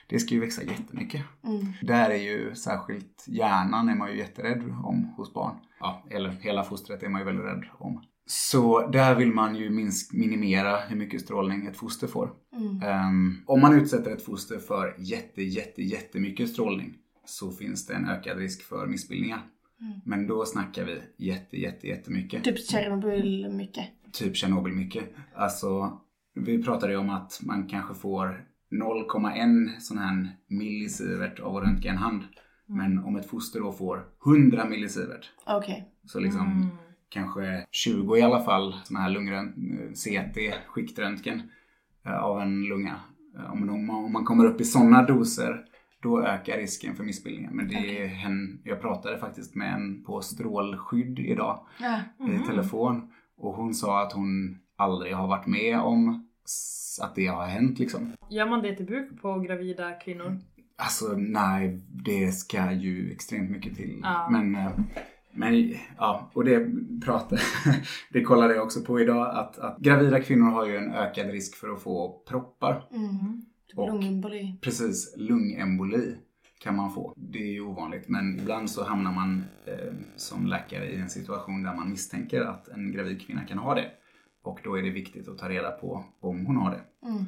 [0.09, 1.23] det ska ju växa jättemycket.
[1.45, 1.73] Mm.
[1.83, 5.55] Där är ju särskilt hjärnan är man ju jätterädd om hos barn.
[5.81, 8.05] Ja, eller hela fostret är man ju väldigt rädd om.
[8.27, 12.33] Så där vill man ju minsk, minimera hur mycket strålning ett foster får.
[12.57, 12.83] Mm.
[12.83, 18.09] Ehm, om man utsätter ett foster för jätte, jätte, jättemycket strålning så finns det en
[18.09, 19.43] ökad risk för missbildningar.
[20.05, 22.45] Men då snackar vi jätte, jätte, jättemycket.
[22.45, 23.89] Typ Tjernobyl mycket.
[24.13, 25.05] Typ Tjernobyl mycket.
[25.35, 26.01] Alltså,
[26.35, 31.91] vi pratade ju om att man kanske får 0,1 sån här millisievert av att röntga
[31.91, 32.23] en hand.
[32.67, 35.93] Men om ett foster då får 100 millisievert, Okej.
[36.05, 36.71] så liksom
[37.11, 39.55] kanske 20 i alla fall såna här lungrönt,
[39.97, 41.43] CT, skiktröntgen
[42.07, 42.97] eh, av en lunga.
[43.39, 45.65] Eh, Om man, om man kommer upp i sådana doser
[46.03, 47.51] då ökar risken för missbildningar.
[47.53, 52.01] Men det är hen, jag pratade faktiskt med en på strålskydd idag Ja.
[52.29, 53.11] i telefon.
[53.37, 56.27] Och hon sa att hon aldrig har varit med om
[57.03, 58.13] att det har hänt liksom.
[58.31, 60.39] Gör man det till bruk på gravida kvinnor?
[60.79, 64.01] Alltså nej, det ska ju extremt mycket till.
[64.03, 64.29] Ja.
[64.31, 64.71] Men, eh,
[65.33, 66.67] men ja, och det
[67.05, 67.41] pratade,
[68.13, 71.57] det kollade jag också på idag att, att gravida kvinnor har ju en ökad risk
[71.57, 72.89] för att få proppar.
[72.93, 73.43] Mm.
[73.69, 74.59] Typ Och- lungemboli.
[74.61, 76.17] Precis, lungemboli
[76.63, 77.15] kan man få.
[77.17, 81.63] Det är ju ovanligt men ibland så hamnar man eh, som läkare i en situation
[81.63, 83.91] där man misstänker att en gravid kvinna kan ha det.
[84.43, 87.09] Och då är det viktigt att ta reda på om hon har det.
[87.09, 87.25] Mm.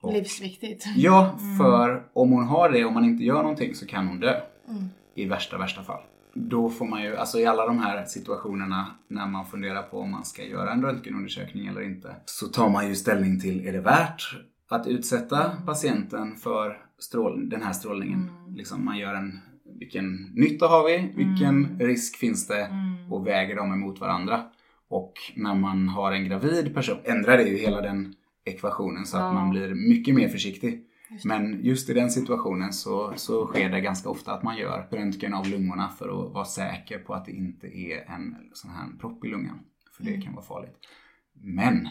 [0.00, 0.84] Och- Livsviktigt.
[0.96, 4.40] Ja, för om hon har det, om man inte gör någonting så kan hon dö.
[4.68, 4.84] Mm.
[5.14, 6.02] I värsta, värsta fall.
[6.38, 10.10] Då får man ju, alltså i alla de här situationerna när man funderar på om
[10.10, 12.16] man ska göra en röntgenundersökning eller inte.
[12.24, 14.22] Så tar man ju ställning till, är det värt
[14.68, 18.30] att utsätta patienten för strål, den här strålningen?
[18.56, 19.40] Liksom man gör en,
[19.78, 21.12] vilken nytta har vi?
[21.16, 22.68] Vilken risk finns det?
[23.10, 24.42] Och väger dem emot varandra.
[24.88, 29.22] Och när man har en gravid person ändrar det ju hela den ekvationen så att
[29.22, 29.32] Ja.
[29.32, 30.82] man blir mycket mer försiktig.
[31.24, 35.34] Men just i den situationen så, så sker det ganska ofta att man gör röntgen
[35.34, 39.24] av lungorna för att vara säker på att det inte är en sån här propp
[39.24, 39.60] i lungan.
[39.96, 40.76] För det kan vara farligt.
[41.32, 41.88] Men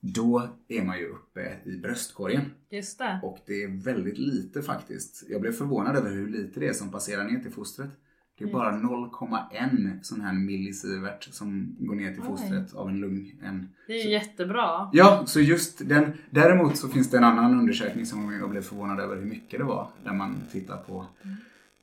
[0.00, 2.50] då är man ju uppe i bröstkorgen.
[2.70, 3.20] Just det.
[3.22, 5.24] Och det är väldigt lite faktiskt.
[5.28, 7.90] Jag blev förvånad över hur lite det är som passerar ner till fostret.
[8.38, 12.26] Det är bara 0,1 sån här millisievert som går ner till Oj.
[12.26, 13.34] fostret av en lung.
[13.42, 14.90] En, Det är ju jättebra.
[14.92, 16.12] Ja, så just den.
[16.30, 19.64] Däremot så finns det en annan undersökning som jag blev förvånad över hur mycket det
[19.64, 19.88] var.
[20.04, 21.06] Där man tittar på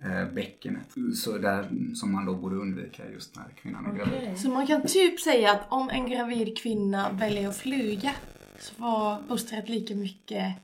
[0.04, 0.96] eh, bäckenet.
[1.16, 4.14] Så där, som man då borde undvika just när kvinnan är gravid.
[4.18, 4.36] Okej.
[4.38, 8.12] Så man kan typ säga att om en gravid kvinna väljer att flyga
[8.60, 10.56] så får fostret lika mycket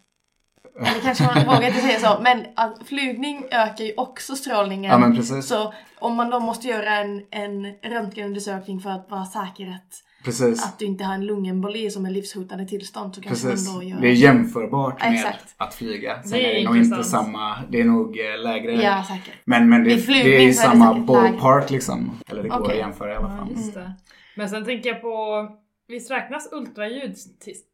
[0.79, 4.91] eller kanske man vågar inte säga så, men att flygning ökar ju också strålningen.
[4.91, 5.45] Ja men precis.
[5.47, 10.63] Så om man då måste göra en, en röntgenundersökning för att vara säker att, Precis.
[10.65, 13.67] att du inte har en lungemboli som är livshotande tillstånd så kanske Precis.
[13.67, 14.01] man då gör...
[14.01, 15.55] Det är jämförbart med Exakt.
[15.57, 16.23] att flyga.
[16.23, 18.71] Sen Det är är det nog inte samma, det är nog eh, lägre.
[18.71, 19.33] Ja, säkert.
[19.45, 22.19] Men, men det, det är är det samma säkert ballpark liksom.
[22.27, 22.71] Eller det går Okej.
[22.73, 23.51] att jämföra i alla Ja, fall.
[23.51, 23.93] just det.
[24.35, 25.47] Men sen tänker jag på,
[25.87, 27.15] visst räknas ultraljud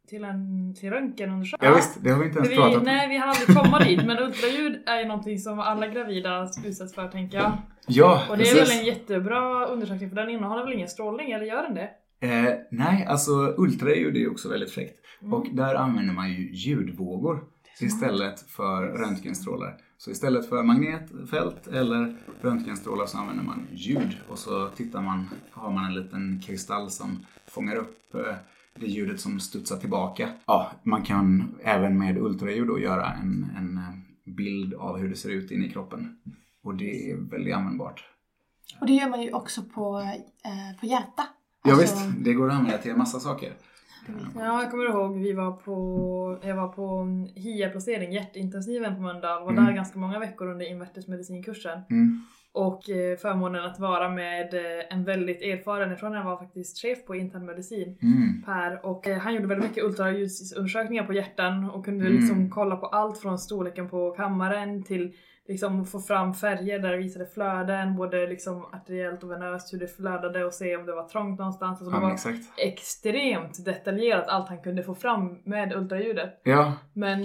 [0.10, 1.70] till, en till röntgenundersökning?
[1.70, 2.84] Ja, visst, det har vi inte ens pratat vi, om.
[2.84, 6.96] nej, vi har aldrig komma dit, men ultraljud är ju någonting som alla gravida utsätts
[6.96, 7.52] för tänker jag.
[7.88, 11.46] Ja, Och det är väl en jättebra undersökning för den innehåller väl ingen strålning, eller
[11.46, 11.89] gör den det?
[12.28, 15.00] Eh, nej, alltså ultraljud är ju också väldigt fräckt.
[15.22, 15.34] Mm.
[15.34, 17.44] Och där använder man ju ljudvågor
[17.80, 19.78] istället för röntgenstrålar.
[19.98, 24.18] Så istället för magnetfält eller röntgenstrålar så använder man ljud.
[24.30, 28.36] Och så tittar man, har man en liten kristall som fångar upp eh,
[28.80, 30.30] det ljudet som studsar tillbaka.
[30.46, 35.16] Ja, man kan även med ultraljud då göra en, en eh, bild av hur det
[35.16, 36.18] ser ut inne i kroppen.
[36.64, 38.04] Och det är väldigt användbart.
[38.80, 40.00] Och det gör man ju också på,
[40.46, 41.24] eh, på hjärta.
[41.64, 43.54] Ja Alltså, visst, det går att använda till en massa saker.
[44.36, 47.04] Ja, jag kommer ihåg vi var på, jag var på
[47.36, 49.44] HIA-placering, hjärtintensiven på Mölndal.
[49.44, 49.66] Var Mm.
[49.66, 51.80] där ganska många veckor under invärtesmedicinkursen.
[51.90, 52.22] Mm.
[52.56, 56.82] Och eh, förmånen att vara med eh, en väldigt erfaren, jag tror han var faktiskt
[56.82, 58.44] chef på internmedicin, Mm.
[58.46, 58.86] Per.
[58.86, 62.18] Och eh, han gjorde väldigt mycket ultraljudsundersökningar på hjärtan och kunde Mm.
[62.18, 65.13] liksom kolla på allt från storleken på kammaren till
[65.48, 69.88] liksom få fram färger där det visade flöden, både liksom arteriellt och venöst, hur det
[69.88, 71.82] flödade och se om det var trångt någonstans.
[71.82, 72.39] Alltså Ja, det var exakt.
[72.58, 76.42] extremt detaljerat allt han kunde få fram med ultraljudet.
[76.44, 77.22] Ja, Men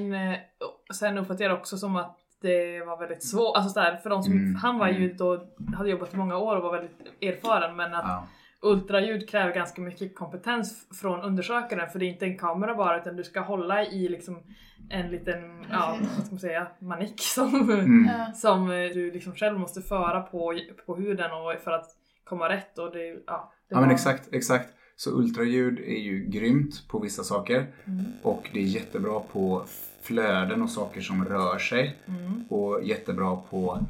[0.95, 4.11] sen uppfattade jag det också som att det var väldigt svårt, alltså så här, för
[4.11, 5.17] de som, Mm, han var ju mm.
[5.17, 5.47] då,
[5.77, 8.27] hade jobbat i många år och var väldigt erfaren men att ja.
[8.61, 13.17] ultraljud kräver ganska mycket kompetens från undersökaren för det är inte en kamera bara utan
[13.17, 14.43] du ska hålla i liksom
[14.91, 18.35] en liten, ja vad ska man säga, manik som, Mm.
[18.35, 21.87] som eh, du liksom själv måste föra på, på huden och för att
[22.25, 23.53] komma rätt och det, ja.
[23.69, 24.75] Det ja men exakt, exakt.
[25.01, 28.05] Så ultraljud är ju grymt på vissa saker Mm.
[28.23, 29.65] och det är jättebra på
[30.03, 32.43] flöden och saker som rör sig Mm.
[32.49, 33.87] och jättebra på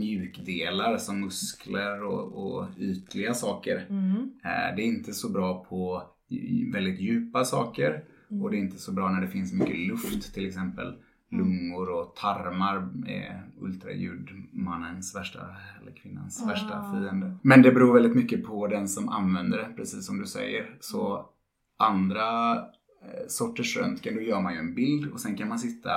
[0.00, 3.86] mjukdelar som muskler och, och ytliga saker.
[3.90, 4.12] Mm.
[4.44, 6.02] Eh, Det är inte så bra på
[6.72, 8.04] väldigt djupa saker
[8.42, 10.94] och det är inte så bra när det finns mycket luft, till exempel
[11.32, 15.40] lungor och tarmar är ultraljudmannens värsta,
[15.82, 16.92] eller kvinnans värsta Ah.
[16.92, 17.36] fiende.
[17.42, 20.76] Men det beror väldigt mycket på den som använder det, precis som du säger.
[20.80, 21.26] Så
[21.78, 25.90] andra eh, sorters röntgen, då gör man ju en bild och sen kan man sitta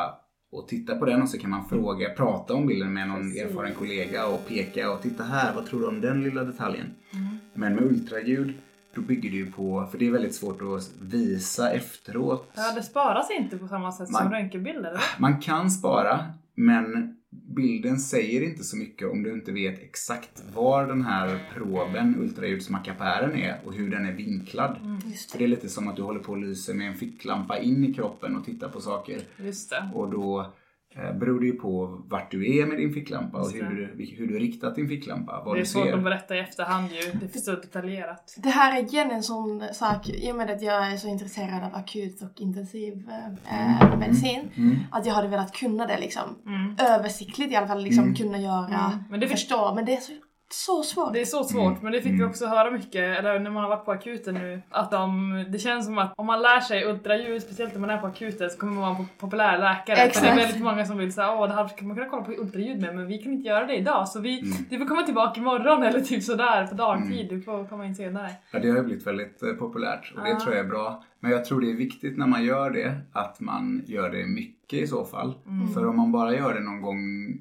[0.51, 3.41] och titta på den och så kan man fråga, prata om bilden med någon Precis.
[3.41, 6.85] erfaren kollega och peka och titta här, vad tror du om den lilla detaljen?
[7.13, 7.37] Mm.
[7.53, 8.53] Men med ultraljud,
[8.95, 12.51] då bygger det ju på, för det är väldigt svårt att visa efteråt.
[12.55, 15.01] Ja, det sparas inte på samma sätt som Man- röntgenbilder eller?
[15.19, 17.17] Man kan spara, men
[17.55, 23.35] bilden säger inte så mycket om du inte vet exakt var den här proben, ultraljudsmackapären
[23.35, 24.99] är och hur den är vinklad.
[25.05, 27.57] Just För det är lite som att du håller på och lyser med en ficklampa
[27.59, 29.21] in i kroppen och tittar på saker.
[29.37, 29.89] Just det.
[29.93, 30.53] Och då
[30.95, 34.39] beror det ju på vart du är med din ficklampa och hur du, hur du
[34.39, 35.43] riktat din ficklampa.
[35.45, 35.93] Vad Det är du svårt ser.
[35.93, 38.35] att berätta i efterhand ju, det är så detaljerat.
[38.37, 41.63] Det här är igen en sån sak, i och med att jag är så intresserad
[41.63, 44.75] av akut och intensiv eh, eh, medicin, Mm.
[44.91, 46.23] att jag hade velat kunna det liksom.
[46.45, 46.75] Mm.
[46.79, 48.15] Översiktligt i alla fall, liksom Mm.
[48.15, 49.03] kunna göra, Mm.
[49.09, 49.75] Men det- förstå.
[49.75, 50.11] Men det är så,
[50.49, 51.13] så svårt.
[51.13, 51.79] Det är så svårt, Mm.
[51.81, 52.29] men det fick vi Mm.
[52.29, 55.85] också höra mycket, eller när man har varit på akuten nu, att de, det känns
[55.85, 58.73] som att om man lär sig ultraljud, speciellt när man är på akuten, så kommer
[58.73, 59.95] man vara en populär läkare.
[59.95, 60.27] För det Exakt.
[60.27, 62.81] är väldigt många som vill säga åh det här ska man kunna kolla på ultraljud
[62.81, 64.51] med, men vi kan inte göra det idag, så vi, Mm.
[64.69, 67.27] du får komma tillbaka imorgon eller typ sådär på dagtid, Mm.
[67.35, 68.29] du får komma in senare.
[68.51, 70.39] Ja, det har ju blivit väldigt eh, populärt och det Ja.
[70.39, 71.03] tror jag är bra.
[71.19, 74.79] Men jag tror det är viktigt när man gör det att man gör det mycket
[74.79, 75.33] i så fall.
[75.47, 75.67] Mm.
[75.67, 76.99] För om man bara gör det någon gång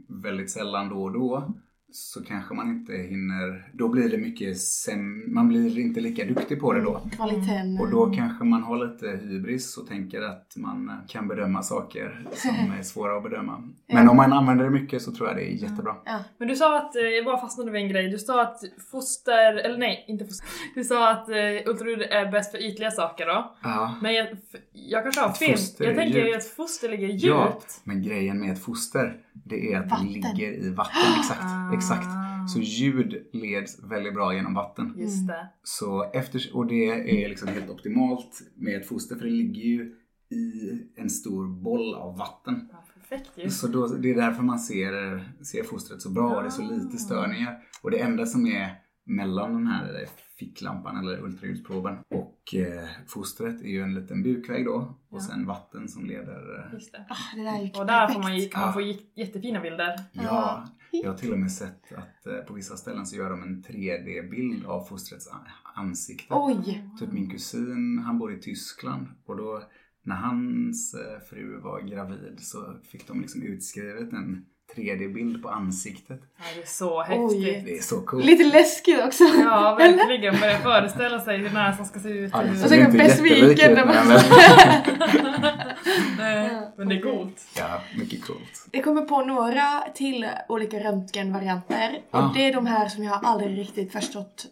[0.09, 1.53] väldigt sällan då och då
[1.97, 6.61] så kanske man inte hinner, då blir det mycket säm, man blir inte lika duktig
[6.61, 7.01] på det då.
[7.17, 7.79] Kvaliteten.
[7.81, 12.51] Och då kanske man har lite hybris och tänker att man kan bedöma saker som
[12.79, 13.69] är svåra att bedöma.
[13.87, 15.97] Men om man använder det mycket så tror jag det är jättebra.
[16.05, 16.25] Ja.
[16.39, 19.55] Men du sa att, eh, jag bara fastnade vid en grej, du sa att foster,
[19.55, 20.47] eller nej, inte foster.
[20.75, 21.37] Du sa att eh,
[21.71, 23.57] ultraljud är bäst för ytliga saker då.
[23.63, 23.95] Ja.
[24.03, 24.27] Men jag,
[24.73, 25.59] jag kanske har fel.
[25.79, 26.37] Jag tänker ju djupt.
[26.37, 27.25] att foster ligger djupt.
[27.25, 30.07] Ja, men grejen med ett foster det är att Vatten.
[30.07, 31.21] det ligger i vatten.
[31.21, 31.75] Exakt, Ah.
[31.85, 32.09] Exakt.
[32.49, 34.95] Så ljud leds väldigt bra genom vatten.
[34.97, 35.49] Just det.
[35.63, 36.89] Så efter, och det
[37.25, 39.95] är liksom helt optimalt med ett foster för det ligger ju
[40.31, 42.69] i en stor boll av vatten.
[42.73, 43.51] Ja, perfekt ju.
[43.51, 46.63] Så då, det är därför man ser, ser fostret så bra och det är så
[46.63, 47.59] lite störningar.
[47.83, 50.07] Och det enda som är mellan den här
[50.39, 54.75] ficklampan eller ultraljudsproben och eh, fostret är ju en liten bukväg då
[55.09, 55.21] och Ja.
[55.21, 57.07] sen vatten som leder eh, Just det.
[57.09, 58.45] Ah, det där är ju Och där får man, perfekt.
[58.45, 58.73] ju- kan man Ja.
[58.95, 60.01] få jättefina bilder.
[60.13, 63.43] Ja, jag har till och med sett att eh, på vissa ställen så gör de
[63.43, 65.29] en 3D-bild av fostrets
[65.75, 66.35] ansikte.
[66.35, 66.85] Oj!
[67.01, 69.63] Typ min kusin, han bor i Tyskland och då
[70.03, 76.21] när hans eh, fru var gravid så fick de liksom utskrivet en 3D-bild på ansiktet.
[76.37, 77.05] Ja, det är så Oj.
[77.09, 77.65] häftigt.
[77.67, 78.25] Det är så coolt.
[78.25, 79.25] Lite läskigt också.
[79.25, 80.41] Ja, verkligen.
[80.41, 82.31] Börja föreställa sig hur näsan ska se ut.
[82.35, 85.55] Ja, det ser så inte besviken jättelik ut, när man- men-
[86.19, 87.41] Nej, men det är coolt.
[87.57, 88.67] Ja, mycket coolt.
[88.73, 91.99] Jag kommer på några till olika röntgenvarianter.
[92.11, 92.31] Och Ah.
[92.35, 94.47] det är de här som jag aldrig riktigt förstått.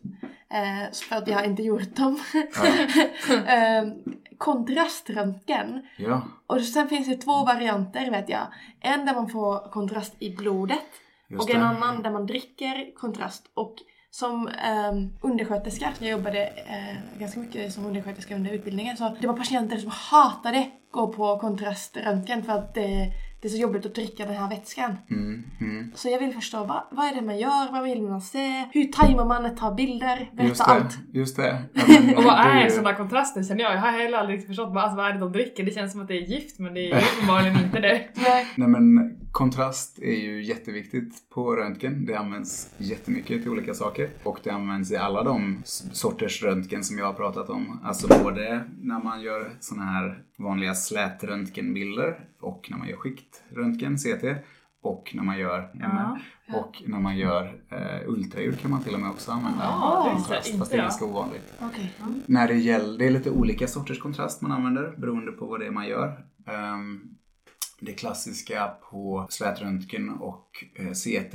[0.52, 2.18] Eh, för att jag inte gjort dem.
[2.32, 2.66] Ja.
[3.54, 3.82] eh,
[4.42, 5.82] kontraströntgen.
[5.96, 8.46] Ja, Och sen finns det två varianter vet jag.
[8.80, 10.78] En där man får kontrast i blodet.
[11.28, 11.66] just och en det.
[11.66, 13.50] annan där man dricker kontrast.
[13.54, 13.74] Och
[14.10, 14.48] som
[14.92, 19.76] um, undersköterska, jag jobbade eh, ganska mycket som undersköterska under utbildningen, så det var patienter
[19.76, 24.34] som hatade gå på kontraströntgen för att det, det är så jobbigt att dricka den
[24.34, 24.96] här vätskan.
[25.10, 25.92] Mm, mm.
[25.94, 27.72] Så jag vill förstå, vad, vad är det man gör?
[27.72, 28.64] Vad vill man se?
[28.72, 30.30] Hur tajmar man att ta bilder?
[30.32, 30.72] Berätta Just det.
[30.72, 30.98] allt.
[31.12, 31.62] Just det.
[31.74, 33.72] Ja, men Och vad är ju- sådana kontraster känner jag?
[33.74, 35.64] Jag har heller aldrig förstått vad, alltså, vad är det de dricker.
[35.64, 38.04] Det känns som att det är gift men det är ju uppenbarligen inte det.
[38.14, 38.46] Nej.
[38.56, 42.06] Nej men kontrast är ju jätteviktigt på röntgen.
[42.06, 44.10] Det används jättemycket till olika saker.
[44.24, 47.80] Och det används i alla de sorters röntgen som jag har pratat om.
[47.84, 54.24] Alltså både när man gör såna här vanliga slätröntgenbilder och när man gör skiktröntgen, CT.
[54.84, 56.22] Och när man gör MR.
[56.58, 60.10] Och när man gör eh, ultraljud kan man till och med också använda Ja, det
[60.10, 60.46] jag kontrast.
[60.46, 61.54] inte Fast det är ganska ovanligt.
[61.60, 61.92] Okej.
[62.26, 65.66] När det gäller, det är lite olika sorters kontrast man använder beroende på vad det
[65.66, 66.24] är man gör.
[66.46, 67.00] Ehm,
[67.80, 71.34] det klassiska på slätröntgen och eh, CT,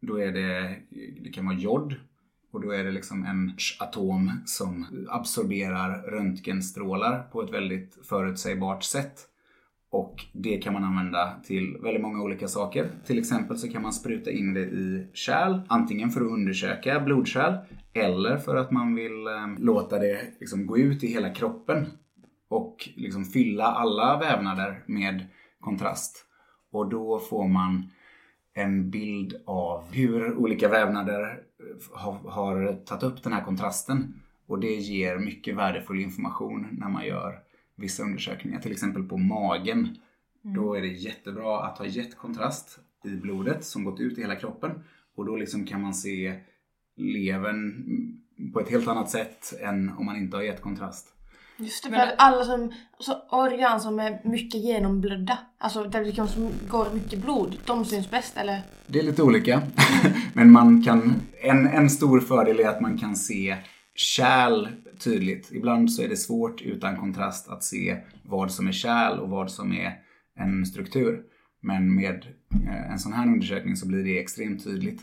[0.00, 0.76] då är det,
[1.24, 1.94] det kan vara jod.
[2.54, 9.20] Och då är det liksom en atom som absorberar röntgenstrålar på ett väldigt förutsägbart sätt.
[9.90, 12.88] Och det kan man använda till väldigt många olika saker.
[13.06, 17.54] Till exempel så kan man spruta in det i kärl, antingen för att undersöka blodkärl
[17.92, 21.86] eller för att man vill ehm, låta det liksom gå ut i hela kroppen
[22.48, 25.26] och liksom fylla alla vävnader med
[25.60, 26.26] kontrast.
[26.72, 27.90] Och då får man
[28.54, 31.40] en bild av hur olika vävnader
[31.92, 34.20] har, har tagit upp den här kontrasten.
[34.46, 37.38] Och det ger mycket värdefull information när man gör
[37.76, 38.60] vissa undersökningar.
[38.60, 39.96] Till exempel på magen.
[40.42, 44.36] Då är det jättebra att ha gett kontrast i blodet som gått ut i hela
[44.36, 44.70] kroppen.
[45.14, 46.40] Och då liksom kan man se
[46.96, 47.84] levern
[48.52, 51.13] på ett helt annat sätt än om man inte har gett kontrast.
[51.56, 56.00] Just det, Men- för att alla som, så organ som är mycket genomblödda, alltså där
[56.00, 58.62] det liksom som går mycket blod, de syns bäst eller?
[58.86, 59.62] Det är lite olika.
[60.32, 63.56] Men man kan, en, en stor fördel är att man kan se
[63.94, 65.52] kärl tydligt.
[65.52, 69.50] Ibland så är det svårt utan kontrast att se vad som är kärl och vad
[69.50, 69.92] som är
[70.38, 71.22] en struktur.
[71.60, 72.26] Men med
[72.66, 75.02] eh, en sån här undersökning så blir det extremt tydligt.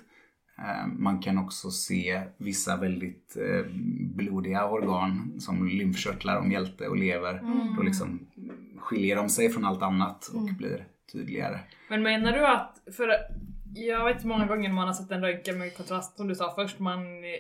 [0.62, 3.66] Eh, Man kan också se vissa väldigt eh,
[4.16, 7.42] blodiga organ som lymfkörtlar och mjälte och lever.
[7.78, 8.20] Då liksom
[8.80, 11.60] skiljer de sig från allt annat och blir tydligare.
[11.90, 13.12] Men menar du att, för
[13.76, 16.80] jag vet många gånger man har sett en röntgen med kontrast som du sa först,
[16.80, 17.00] man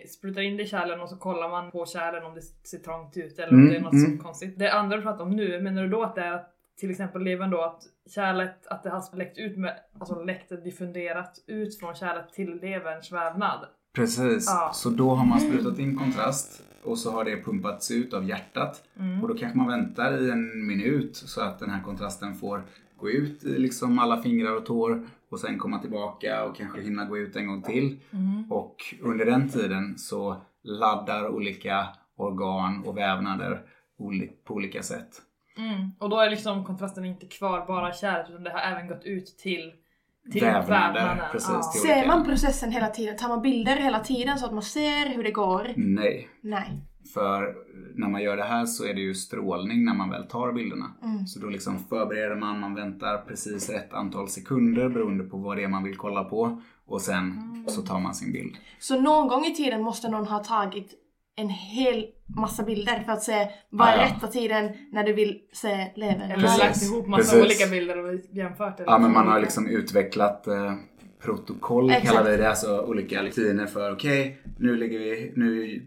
[0.10, 3.18] sprutar in det i kärlen och så kollar man på kärlen om det ser trångt
[3.18, 4.18] ut eller om Mm, det är något mm.
[4.18, 4.60] så konstigt.
[4.60, 7.24] Det andra du pratar om nu, menar du då att det är att till exempel
[7.24, 11.96] levern då att kärlet, att det har läckt ut med, alltså läckt diffunderat ut från
[11.96, 13.66] kärlet till leverns vävnad?
[13.94, 14.72] Precis, Ja.
[14.74, 18.84] så då har man sprutat in kontrast och så har det pumpats ut av hjärtat.
[19.00, 19.22] Mm.
[19.22, 22.64] Och då kanske man väntar i en minut så att den här kontrasten får
[22.98, 27.06] gå ut i liksom alla fingrar och tår och sen komma tillbaka och kanske hinna
[27.06, 28.00] gå ut en gång till.
[28.14, 28.52] Mm.
[28.52, 33.62] Och under den tiden så laddar olika organ och vävnader
[34.44, 35.22] på olika sätt.
[35.58, 35.92] Mm.
[36.00, 39.04] Och då är liksom kontrasten inte kvar bara i kärlet utan det har även gått
[39.04, 39.72] ut till,
[40.32, 41.18] till vävnaden.
[41.32, 41.62] precis, Ja.
[41.62, 43.18] Ser man processen hela tiden?
[43.18, 45.74] Tar man bilder hela tiden så att man ser hur det går?
[45.76, 46.88] Nej, Nej.
[47.14, 47.56] För
[47.96, 50.92] när man gör det här så är det ju strålning när man väl tar bilderna.
[51.28, 55.64] Så då liksom förbereder man, man väntar precis rätt antal sekunder beroende på vad det
[55.64, 56.62] är man vill kolla på.
[56.86, 57.34] Och sen
[57.68, 58.56] så tar man sin bild.
[58.80, 60.94] Så någon gång i tiden måste någon ha tagit
[61.36, 62.06] en hel
[62.36, 64.06] massa bilder för att se vad är Ja, ja.
[64.06, 66.32] rätta tiden när du vill se levern.
[66.32, 67.46] Eller lagt ihop massa Precis.
[67.62, 68.80] olika bilder och jämfört.
[68.80, 70.74] Eller Ja men man har liksom utvecklat eh,
[71.24, 72.08] protokoll Exakt.
[72.08, 72.50] kallar vi det.
[72.50, 75.82] Alltså olika rutiner för okej, nu ligger vi, nu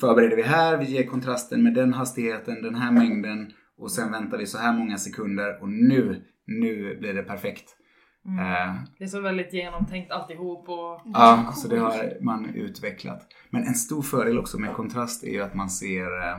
[0.00, 4.38] förbereder vi här, vi ger kontrasten med den hastigheten, den här mängden och sen väntar
[4.38, 7.74] vi så här många sekunder och nu, nu blir det perfekt.
[8.38, 11.00] Eh, Det är så väldigt genomtänkt alltihop och...
[11.04, 13.26] Ja, så det har man utvecklat.
[13.50, 16.38] Men en stor fördel också med kontrast är ju att man ser eh,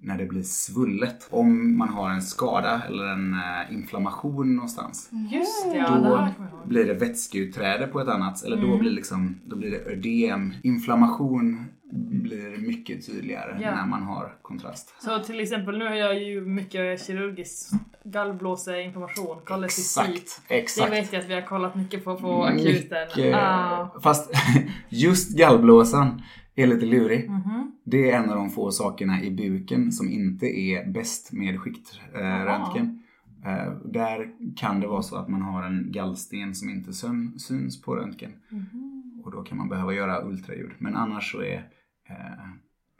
[0.00, 1.28] när det blir svullet.
[1.30, 5.10] Om man har en skada eller en eh, inflammation någonstans.
[5.32, 6.28] Just det, ja, det Då ihåg.
[6.68, 8.70] blir det vätskeutträde på ett annat, eller Mm.
[8.70, 10.52] då blir, liksom, då blir det ödem.
[10.62, 13.74] Inflammation blir mycket tydligare Ja.
[13.74, 14.94] när man har kontrast.
[15.02, 17.70] Så till exempel nu har jag ju mycket kirurgisk
[18.04, 20.06] gallblåseinflammation, kollecystit.
[20.08, 20.90] Exakt, exakt.
[20.90, 23.08] Det vet jag att vi har kollat mycket på på akuten.
[23.16, 24.00] Mycket, Ah.
[24.02, 24.30] Fast
[24.88, 26.22] just gallblåsan
[26.54, 27.30] är lite lurig.
[27.30, 27.72] Mhm.
[27.84, 33.02] Det är en av de få sakerna i buken som inte är bäst med skiktröntgen.
[33.46, 37.82] Eh, där kan det vara så att man har en gallsten som inte syn, syns
[37.82, 38.32] på röntgen.
[38.48, 39.22] Mhm.
[39.24, 40.70] Och då kan man behöva göra ultraljud.
[40.78, 41.66] Men annars så är
[42.08, 42.44] eh,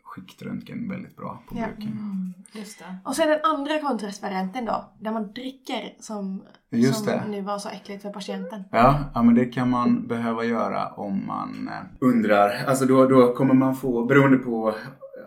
[0.03, 1.67] skiktröntgen väldigt bra på Ja.
[1.77, 1.93] buken.
[1.93, 2.97] Mm, just det.
[3.05, 7.25] Och sen den andra kontrastvarianten då, där man dricker som, Just som det.
[7.29, 8.63] nu var så äckligt för patienten.
[8.73, 12.65] Ja, ja, men det kan man behöva göra om man eh, undrar.
[12.67, 14.75] Alltså då, då kommer man få, beroende på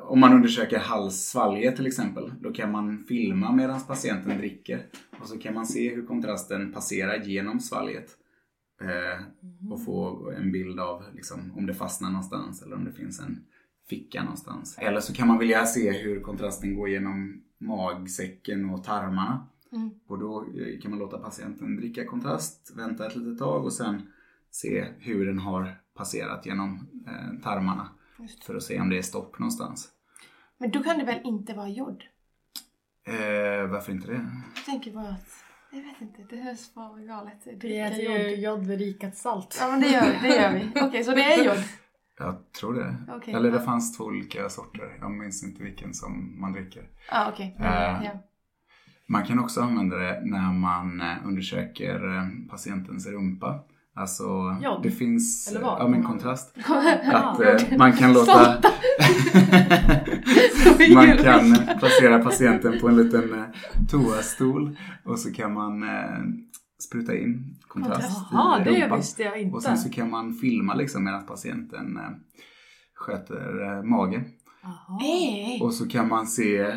[0.09, 4.85] om man undersöker halssvalget till exempel, då kan man filma medan patienten dricker.
[5.21, 8.07] Och så kan man se hur kontrasten passerar genom svalget.
[8.81, 13.19] Eh, och få en bild av liksom, om det fastnar någonstans eller om det finns
[13.19, 13.43] en
[13.89, 14.77] ficka någonstans.
[14.77, 19.47] Eller så kan man vilja se hur kontrasten går genom magsäcken och tarmarna.
[19.71, 19.89] Mm.
[20.07, 24.01] Och då eh, kan man låta patienten dricka kontrast, vänta ett litet tag och sen
[24.51, 27.89] se hur den har passerat genom eh, tarmarna.
[28.19, 28.43] Just.
[28.43, 29.89] För att se om det är stopp någonstans.
[30.57, 32.03] Men då kan det väl inte vara jod?
[33.07, 34.27] Eh, varför inte det?
[34.55, 35.29] Jag tänker bara att,
[35.71, 37.43] jag vet inte, det hörs för galet.
[37.61, 38.13] Dricka äter jod.
[38.13, 39.57] ju jodberikat salt.
[39.59, 40.71] Ja men det gör, det gör vi.
[40.87, 41.63] Okej, så det är jod?
[42.21, 42.95] Jag tror det.
[43.17, 43.63] Okej, Eller det ja.
[43.63, 44.97] fanns två olika sorter.
[44.99, 46.83] Jag minns inte vilken som man dricker.
[47.11, 47.55] Ja okej.
[47.59, 47.65] Eh.
[47.65, 48.11] Ja.
[49.07, 53.59] Man kan också använda det när man eh, undersöker eh, patientens rumpa.
[53.93, 54.83] Alltså, Jod?
[54.83, 55.57] det finns...
[55.61, 56.55] Ja, men kontrast.
[57.13, 58.33] Att eh, man kan låta...
[60.93, 63.45] man kan placera patienten på en liten eh,
[63.89, 66.19] toastol och så kan man eh,
[66.81, 68.97] spruta in kontrast Jaha, i det rumpan.
[68.97, 69.55] visste jag inte.
[69.55, 72.09] Och sen så kan man filma liksom medan patienten eh,
[72.95, 74.23] sköter eh, magen.
[74.63, 74.99] Jaha.
[75.03, 76.71] Eh, Och så kan man se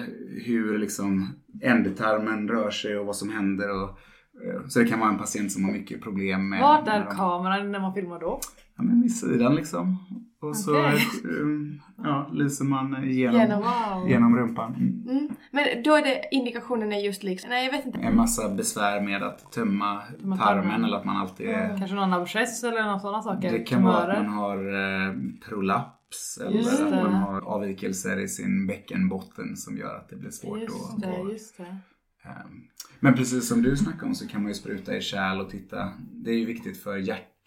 [0.45, 1.29] hur liksom
[1.63, 3.83] ändtarmen rör sig och vad som händer.
[3.83, 3.99] Och,
[4.69, 6.61] så det kan vara en patient som har mycket problem med...
[6.61, 8.41] Vart är kameran när man filmar då?
[8.77, 9.97] Ja, men vid sidan liksom.
[10.49, 10.95] Och så Okej.
[10.95, 13.63] eh, ja, lyser man Genom.
[13.63, 14.09] Wow.
[14.09, 14.75] genom rumpan.
[14.75, 15.19] Mm.
[15.19, 15.37] mm.
[15.51, 17.99] Men då är det indikationen är just liksom, nej jag vet inte.
[17.99, 20.85] En massa besvär med att tömma tarmen tarmen.
[20.85, 21.77] eller att man alltid är...
[21.79, 23.53] Kanske någon abscess eller några sådana saker?
[23.53, 24.23] Det kan vara att Tumörer.
[24.29, 24.57] man har
[25.09, 25.15] eh,
[25.49, 27.03] prolaps eller Just att det.
[27.03, 31.01] man har avvikelser i sin bäckenbotten som gör att det blir svårt Just att...
[31.03, 31.77] det, att- just det.
[32.25, 32.63] Ehm,
[33.01, 35.89] Men precis som du snackade om så kan man ju spruta i kärl och titta.
[36.13, 36.97] Det är ju viktigt för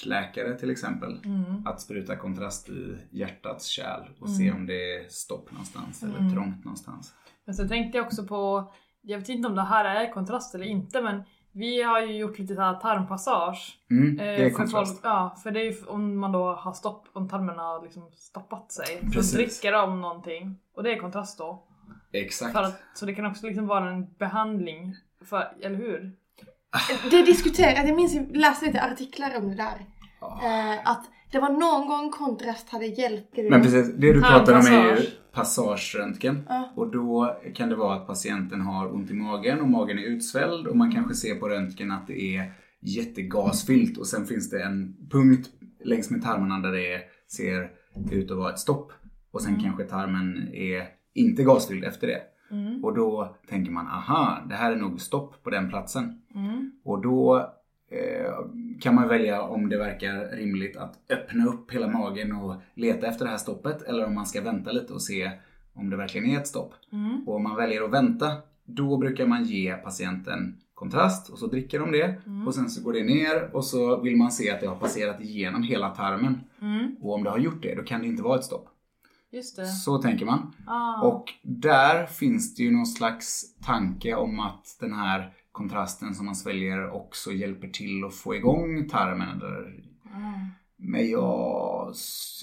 [0.06, 1.20] hjärtläkare till exempel.
[1.26, 1.68] Mm.
[1.68, 6.34] Att spruta kontrast i hjärtats kärl och se om det är stopp någonstans eller Mm.
[6.34, 7.14] trångt någonstans.
[7.46, 8.72] Men så tänkte jag också på,
[9.02, 12.40] jag vet inte om det här är kontrast eller inte men vi har ju gjort
[12.40, 13.80] lite så här tarmpassage.
[13.92, 14.92] Mm, eh, det är för kontrast.
[14.92, 18.12] Folk, ja, för det är ju om man då har stopp, om tarmen har liksom
[18.16, 19.02] stoppat sig.
[19.14, 19.32] Precis.
[19.32, 20.60] Så dricker de någonting.
[20.74, 21.64] Och det är kontrast då.
[22.12, 22.56] Exakt.
[22.56, 24.96] Att, så det kan också liksom vara en behandling.
[25.26, 26.12] För, eller hur?
[27.12, 29.86] Det diskuteras, jag minns jag läste lite artiklar om det där.
[30.22, 33.38] Eh, att det var någon gång kontrast hade hjälpt.
[33.50, 36.46] Men precis, det du pratar om är ju passageröntgen.
[36.50, 36.74] Ja.
[36.76, 40.68] Och då kan det vara att patienten har ont i magen och magen är utsvälld
[40.68, 44.96] och man kanske ser på röntgen att det är jättegasfyllt och sen finns det en
[45.12, 45.50] punkt
[45.84, 47.72] längs med tarmarna där det ser
[48.12, 48.92] ut att vara ett stopp.
[49.32, 52.22] Och sen kanske tarmen är inte gasfylld efter det.
[52.52, 52.86] Mm.
[52.86, 56.22] Och då tänker man, aha, det här är nog stopp på den platsen.
[56.36, 56.72] Mm.
[56.84, 57.38] Och då
[57.90, 58.34] eh,
[58.82, 63.26] kan man välja om det verkar rimligt att öppna upp hela magen och leta efter
[63.26, 65.32] det här stoppet eller om man ska vänta lite och se
[65.74, 66.74] om det verkligen är ett stopp.
[66.92, 67.28] Mm.
[67.28, 68.32] Och om man väljer att vänta,
[68.66, 72.16] då brukar man ge patienten kontrast och så dricker de det
[72.48, 75.22] och sen så går det ner och så vill man se att det har passerat
[75.22, 76.42] igenom hela tarmen.
[76.62, 76.96] Mm.
[77.02, 78.70] Och om det har gjort det, då kan det inte vara ett stopp.
[79.32, 79.66] Just det.
[79.68, 80.54] Så tänker man.
[80.68, 81.02] Ah.
[81.02, 86.36] Och där finns det ju någon slags tanke om att den här kontrasten som man
[86.36, 89.38] sväljer också hjälper till att få igång tarmen.
[89.38, 90.40] Eller, Ah.
[90.78, 91.94] men jag,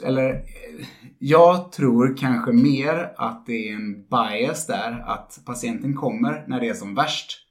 [0.04, 0.42] eller,
[1.18, 5.04] jag tror kanske mer att det är en bias där.
[5.06, 7.43] Att patienten kommer när det är som värst.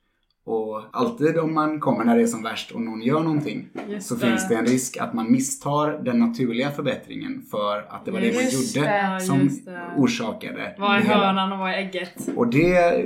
[0.46, 4.08] Och alltid om man kommer när det är som värst och någon gör någonting Just
[4.08, 4.28] så det.
[4.28, 8.34] finns det en risk att man misstar den naturliga förbättringen för att det var det
[8.34, 9.82] man Just gjorde det, som just det.
[9.98, 12.30] orsakade Vad är hönan och vad är ägget?
[12.36, 13.06] Och det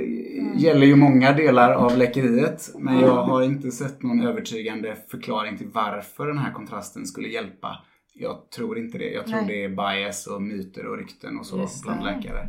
[0.56, 5.68] gäller ju många delar av läckeriet men jag har inte sett någon övertygande förklaring till
[5.72, 7.78] varför den här kontrasten skulle hjälpa.
[8.14, 9.10] Jag tror inte det.
[9.10, 9.46] Jag tror Nej.
[9.46, 12.48] det är bias och myter och rykten och så Just bland läkare.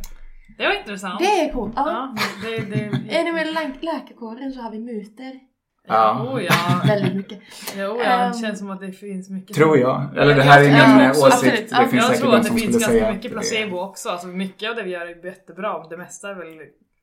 [0.58, 1.18] Det var intressant.
[1.20, 1.72] Det är coolt.
[1.76, 2.14] Ja.
[2.16, 5.40] Ja, det, det, Är det med lä- läkarkåren så har vi muter.
[5.88, 6.26] Ja.
[6.32, 6.54] Jo, ja.
[6.86, 7.38] Väldigt mycket.
[7.76, 7.96] Jo, ja.
[7.96, 9.56] Det Ehm, känns som att det finns mycket.
[9.56, 10.18] Tror jag.
[10.18, 11.34] Eller det här är min tror också- åsikt.
[11.34, 11.70] absolut.
[11.70, 14.08] Det Ja, finns jag säkert tror att det finns ganska mycket det placebo också.
[14.08, 15.86] Alltså mycket av det vi gör är jättebra.
[15.90, 16.46] Det mesta är väl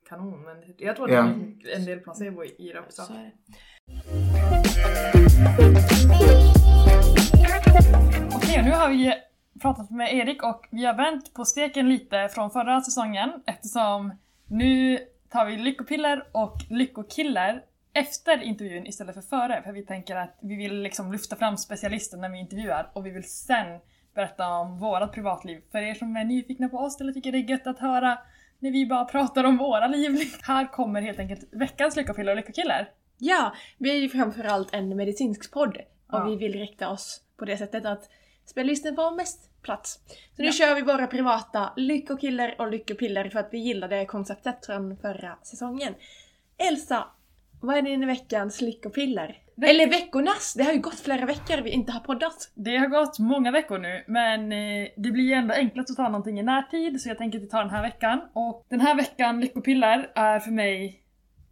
[0.08, 0.42] kanon.
[0.44, 1.22] Men jag tror att Ja.
[1.22, 3.02] det finns en del placebo i det också.
[3.02, 3.32] Så är det.
[8.36, 9.12] Okej, nu har vi
[9.58, 14.12] pratat med Erik och vi har vänt på steken lite från förra säsongen eftersom
[14.46, 14.98] nu
[15.28, 19.62] tar vi lyckopiller och lyckokillar efter intervjun istället för före.
[19.62, 23.10] För vi tänker att vi vill liksom lyfta fram specialisten när vi intervjuar och vi
[23.10, 23.80] vill sen
[24.14, 25.62] berätta om vårat privatliv.
[25.72, 28.18] För er som är nyfikna på oss eller tycker det är gött att höra
[28.58, 30.18] när vi bara pratar om våra liv.
[30.42, 32.88] Här kommer helt enkelt veckans lyckopiller och lyckokillar.
[33.18, 36.24] Ja, vi är ju framförallt en medicinsk podd och Ja.
[36.24, 38.10] vi vill rikta oss på det sättet att
[38.44, 40.00] spellistan får mest plats.
[40.36, 40.52] Så nu Ja.
[40.52, 45.94] kör vi våra privata lyckokiller och lyckopiller för att vi gillade konceptet från förra säsongen.
[46.70, 47.04] Elsa,
[47.60, 49.42] vad är din veckans lyckopiller?
[49.62, 50.54] Eller veckornas!
[50.54, 52.50] Det har ju gått flera veckor vi inte har poddat.
[52.54, 56.02] Det har gått många veckor nu, men eh, det blir ju ändå enklast att ta
[56.02, 58.20] någonting i närtid, så jag tänker inte ta den här veckan.
[58.32, 61.02] Och den här veckan, Lyckopiller, är för mig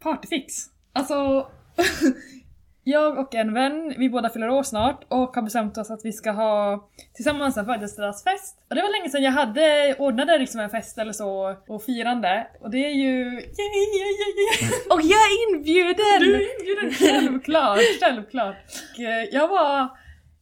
[0.00, 0.54] partyfix.
[0.92, 1.48] Alltså,
[2.88, 6.12] jag och en vän, vi båda fyller år snart och har bestämt oss att vi
[6.12, 8.56] ska ha tillsammans en födelsedagsfest.
[8.68, 12.46] Och det var länge sedan jag hade ordnade liksom en fest eller så, och firande.
[12.60, 13.24] Och det är ju...
[13.24, 14.70] Yay, yay, yay.
[14.90, 16.20] Och jag är inbjuden!
[16.20, 18.56] Du är inbjuden, självklart, självklart.
[18.94, 19.88] Och, eh, jag var...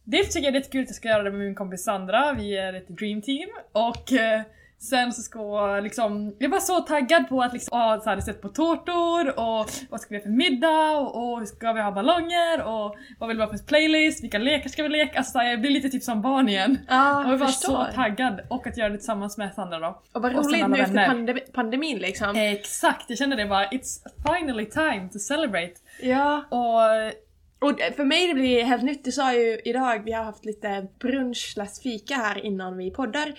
[0.05, 2.33] Dels tycker jag det är kul att jag ska göra det med min kompis Sandra,
[2.33, 3.49] vi är ett dream team.
[3.73, 4.41] Och eh,
[4.79, 8.39] sen så ska liksom, jag var så taggad på att liksom, ah, så här, sätta
[8.41, 12.63] på tårtor och vad ska vi ha för middag och, och ska vi ha ballonger
[12.63, 15.19] och vad vill vi ha för playlist, vilka lekar ska vi leka?
[15.19, 16.79] Alltså jag blir lite typ som barn igen.
[16.89, 17.85] Ja, och jag var förstår.
[17.87, 20.03] så taggad och att göra det tillsammans med Sandra då.
[20.13, 21.09] Och vad roligt nu efter vänner.
[21.09, 22.37] pandem- pandemin liksom.
[22.37, 25.75] Exakt, jag kände det bara, it's finally time to celebrate.
[26.03, 26.45] Ja.
[26.51, 30.45] Och Och för mig det blir helt nytt, du sa ju idag, vi har haft
[30.45, 33.35] lite brunch fika här innan vi poddar.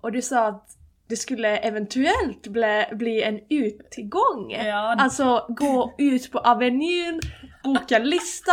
[0.00, 0.76] Och du sa att
[1.10, 4.50] det skulle eventuellt bli, bli en utegång.
[4.50, 4.96] Ja.
[4.98, 7.20] Alltså gå ut på Avenyn,
[7.64, 8.52] boka lista.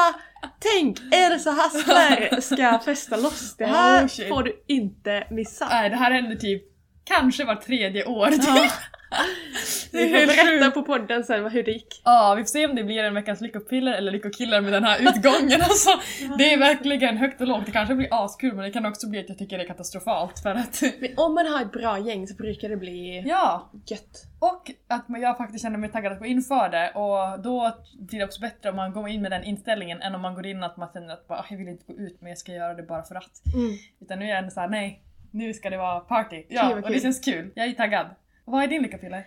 [0.60, 3.56] Tänk, Elsa Hassler ska festa loss.
[3.58, 5.68] Det här Oh, får du inte missa.
[5.70, 6.64] Nej, det här händer typ
[7.04, 8.30] kanske var tredje år.
[8.48, 8.70] Ja.
[9.92, 12.02] Det är Vi får berätta på podden sen hur det gick.
[12.06, 14.98] Ja, vi får se om det blir en veckans lyckopiller eller lyckokillar med den här
[15.02, 15.62] utgången.
[15.62, 15.90] Alltså,
[16.38, 17.66] det är verkligen högt och lågt.
[17.66, 20.40] Det kanske blir askul men det kan också bli att jag tycker det är katastrofalt
[20.40, 20.82] för att...
[21.00, 24.24] Men om man har ett bra gäng så brukar det bli Ja, gött.
[24.40, 28.20] och att jag faktiskt känner mig taggad att gå in för det och då blir
[28.20, 30.64] det också bättre om man går in med den inställningen än om man går in
[30.64, 32.74] att man känner att bara, "Ah, jag vill inte gå ut men jag ska göra
[32.74, 33.46] det bara för att.
[33.56, 33.78] Mm.
[34.02, 35.02] Utan nu är jag ändå såhär, nej,
[35.32, 36.44] nu ska det vara party.
[36.50, 37.52] Ja, och det känns kul.
[37.56, 38.08] Jag är taggad.
[38.48, 39.26] Vad är din lyckopiller?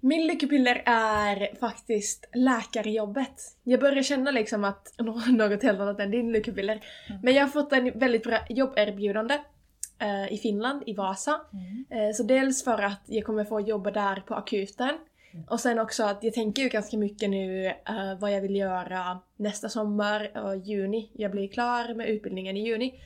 [0.00, 3.42] Min lyckopiller är faktiskt läkarjobbet.
[3.62, 6.80] Jag börjar känna liksom att nå- något helt annat än din lyckopiller.
[7.22, 9.34] Men jag har fått en väldigt bra jobberbjudande
[9.98, 11.40] eh, i Finland, i Vasa.
[11.90, 14.98] Eh, så dels för att jag kommer få jobba där på akuten.
[15.48, 19.18] Och sen också att jag tänker ju ganska mycket nu eh, vad jag vill göra
[19.36, 21.10] nästa sommar och juni.
[21.12, 23.00] Jag blir klar med utbildningen i juni.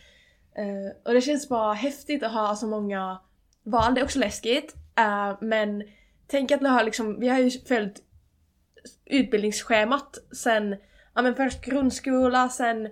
[0.56, 3.20] Eh, och det känns bara häftigt att ha så många
[3.62, 3.94] val.
[3.94, 4.74] Det är också läskigt.
[5.00, 5.82] Eh, men
[6.26, 8.02] tänk att vi har liksom, vi har ju följt
[9.06, 10.76] utbildningsschemat sen,
[11.14, 12.88] ja men först grundskola, sen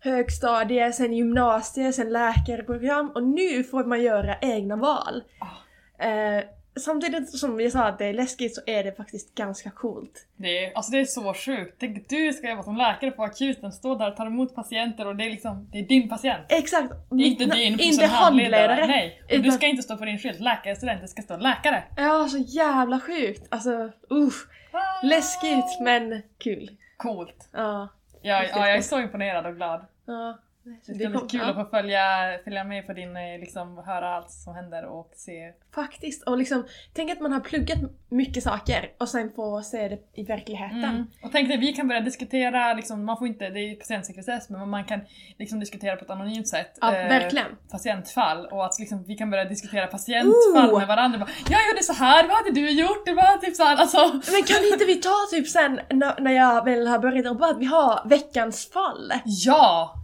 [0.00, 5.22] högstadie, sen gymnasie, sen läkarprogram och nu får man göra egna val.
[5.98, 6.44] Eh,
[6.80, 10.26] samtidigt som jag sa att det är läskigt så är det faktiskt ganska coolt.
[10.36, 11.76] Det är, alltså det är så sjukt.
[11.80, 15.16] Tänk du ska jobba som läkare på akuten, stå där och ta emot patienter och
[15.16, 16.46] det är liksom, det är din patient.
[16.48, 16.92] Exakt!
[17.10, 18.86] Det är inte din inte handledare.
[18.86, 21.82] Nej, och du utan- ska inte stå på din skylt läkarstudent, det ska stå läkare.
[21.96, 23.46] Ja, så jävla sjukt!
[23.50, 24.48] Alltså, usch.
[25.02, 26.70] Läskigt men kul.
[26.96, 27.48] Coolt.
[27.52, 27.88] Ja.
[28.22, 29.86] Ja, Riktigt ja, jag är så imponerad och glad.
[30.06, 30.38] ja.
[30.64, 31.50] Det ska bli kul ja.
[31.50, 32.02] att få följa,
[32.44, 35.52] följa med på din, eh, liksom höra allt som händer och se.
[35.74, 36.22] Faktiskt.
[36.22, 40.24] Och liksom, tänk att man har pluggat mycket saker och sen få se det i
[40.24, 40.84] verkligheten.
[40.84, 41.06] Mm.
[41.22, 44.50] Och tänk dig, vi kan börja diskutera, liksom, man får inte, det är ju patientsekretess,
[44.50, 45.00] men man kan
[45.38, 46.78] liksom diskutera på ett anonymt sätt.
[46.80, 47.46] Ja, eh, verkligen.
[47.70, 50.78] patientfall och att liksom, vi kan börja diskutera patientfall Oh!
[50.78, 51.18] med varandra.
[51.18, 53.06] Bara, jag gjorde så här, vad hade du gjort?
[53.06, 53.98] Det var typ så här, alltså.
[54.32, 57.58] Men kan inte vi ta typ sen när, när jag väl har börjat jobba att
[57.58, 59.12] vi har veckans fall?
[59.24, 59.98] Ja!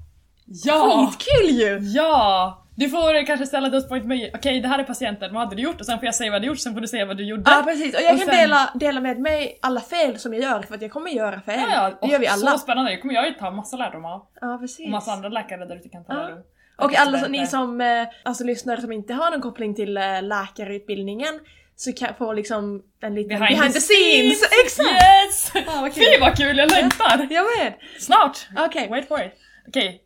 [0.51, 1.07] Ja!
[1.13, 1.79] Skitkul ju!
[1.79, 2.65] Ja!
[2.77, 4.31] Du får kanske ställa dödspoäng till mig.
[4.35, 5.81] Okej, det här är patienten, vad hade du gjort?
[5.81, 7.51] Och sen får jag säga vad du gjort, sen får du säga vad du gjorde.
[7.51, 10.43] Ja precis, och jag Och kan sen- dela, dela med mig alla fel som jag
[10.43, 11.61] gör för att jag kommer göra fel.
[11.61, 12.07] Ja, ja.
[12.07, 12.51] Det gör vi Och alla.
[12.51, 14.27] Så spännande, det kommer jag ju ta massa lärdom av.
[14.41, 14.85] Ja precis.
[14.85, 16.19] Och massa andra läkare där ute kan ta Ja.
[16.23, 16.43] lärdom.
[16.79, 20.23] Och alla som, ni som eh, alltså, lyssnar som inte har någon koppling till eh,
[20.23, 21.41] läkarutbildningen
[21.77, 24.43] så kan få liksom en liten behind, the scenes!
[24.65, 24.89] Exakt!
[24.91, 25.51] Yes!
[25.55, 25.95] Ja, vad.
[25.95, 27.27] Fy vad kul, jag längtar!
[27.31, 27.75] Jag med!
[27.99, 28.49] Snart!
[28.59, 29.33] Okej, Wait for it.
[29.69, 30.03] Okej, lycka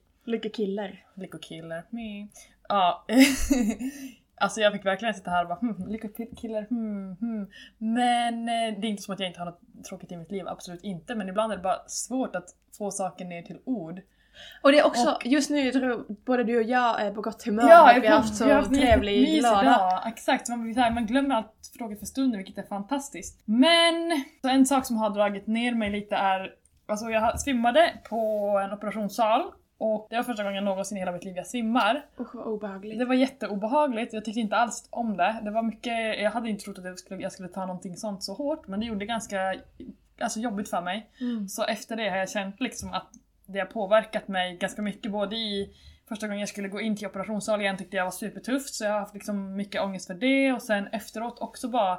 [0.53, 1.05] killar.
[1.15, 1.85] lyckokiller.
[1.91, 2.29] Me.
[2.69, 3.05] Ja.
[4.37, 7.47] alltså jag fick verkligen sitta här och bara hmm, lyckokiller, hmm, hmm.
[7.79, 10.49] Men eh, det är inte som att jag inte har något tråkigt i mitt liv,
[10.49, 11.15] absolut inte.
[11.15, 12.49] Men ibland är det bara svårt att
[12.79, 14.01] få saker ner till ord.
[14.63, 17.45] Och det är också, just nu jag tror både du och jag är på gott
[17.45, 19.63] humör Ja, för vi har haft så trevlig, mysig glada.
[19.63, 20.03] dag.
[20.07, 23.43] Exakt, man, här, man glömmer allt frågor för stunden vilket är fantastiskt.
[23.45, 26.51] Men så en sak som har dragit ner mig lite är,
[26.87, 28.17] alltså jag svimmade på
[28.65, 29.43] en operationssal
[29.83, 32.07] och det var första gången någonsin i hela mitt liv jag svimmar.
[32.21, 32.99] Usch vad obehagligt.
[32.99, 35.41] Det var jätteobehagligt, jag tyckte inte alls om det.
[35.43, 38.23] Det var mycket, jag hade inte trott att jag skulle, jag skulle ta någonting sånt
[38.23, 39.55] så hårt men det gjorde det ganska
[40.21, 41.11] alltså, jobbigt för mig.
[41.21, 41.49] Mm.
[41.49, 43.09] Så efter det har jag känt liksom att
[43.47, 45.75] det har påverkat mig ganska mycket både i
[46.09, 48.93] Första gången jag skulle gå in till operationssal igen tyckte jag var supertufft så jag
[48.93, 51.99] har haft liksom mycket ångest för det och sen efteråt också bara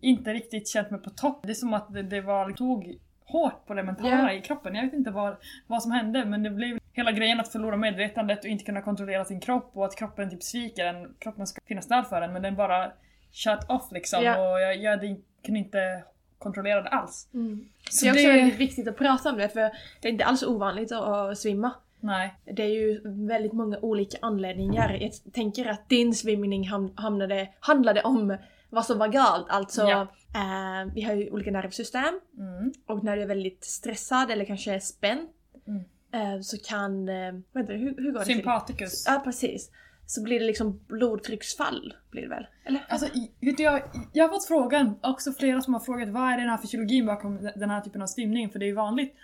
[0.00, 1.40] inte riktigt känt mig på topp.
[1.42, 4.32] Det är som att det, det var, tog hårt på det mentala Ja.
[4.32, 4.74] i kroppen.
[4.74, 8.38] Jag vet inte vad, vad som hände men det blev hela grejen att förlora medvetandet
[8.38, 11.14] och inte kunna kontrollera sin kropp och att kroppen typ sviker en.
[11.18, 12.92] Kroppen ska finnas där för en men den bara
[13.32, 14.32] shut off liksom Ja.
[14.52, 15.00] och jag, jag
[15.44, 16.04] kunde inte
[16.38, 17.28] kontrollera det alls.
[17.34, 17.68] Mm.
[17.90, 19.60] Så det är också det- väldigt viktigt att prata om det för
[20.00, 21.70] det är inte alls ovanligt att, att svimma.
[22.00, 22.34] Nej.
[22.44, 24.98] Det är ju väldigt många olika anledningar.
[25.00, 28.36] Jag tänker att din svimning ham- hamnade, handlade om
[28.70, 29.46] vad som var galt.
[29.48, 30.00] Alltså, Ja.
[30.34, 32.72] eh, vi har ju olika nervsystem Mm.
[32.86, 35.28] och när du är väldigt stressad eller kanske spänd
[35.66, 35.84] Mm.
[36.12, 37.08] Eh, så kan...
[37.08, 38.24] Eh, vänta, hur, hur går det?
[38.24, 39.04] Sympaticus.
[39.06, 39.70] Ja, precis.
[40.06, 42.46] Så blir det liksom blodtrycksfall, blir det väl?
[42.64, 42.84] Eller?
[42.88, 43.06] Alltså,
[43.40, 43.82] vet du, jag,
[44.12, 47.50] jag har fått frågan, också flera som har frågat vad är den här fysiologin bakom
[47.56, 49.14] den här typen av svimning, för det är ju vanligt.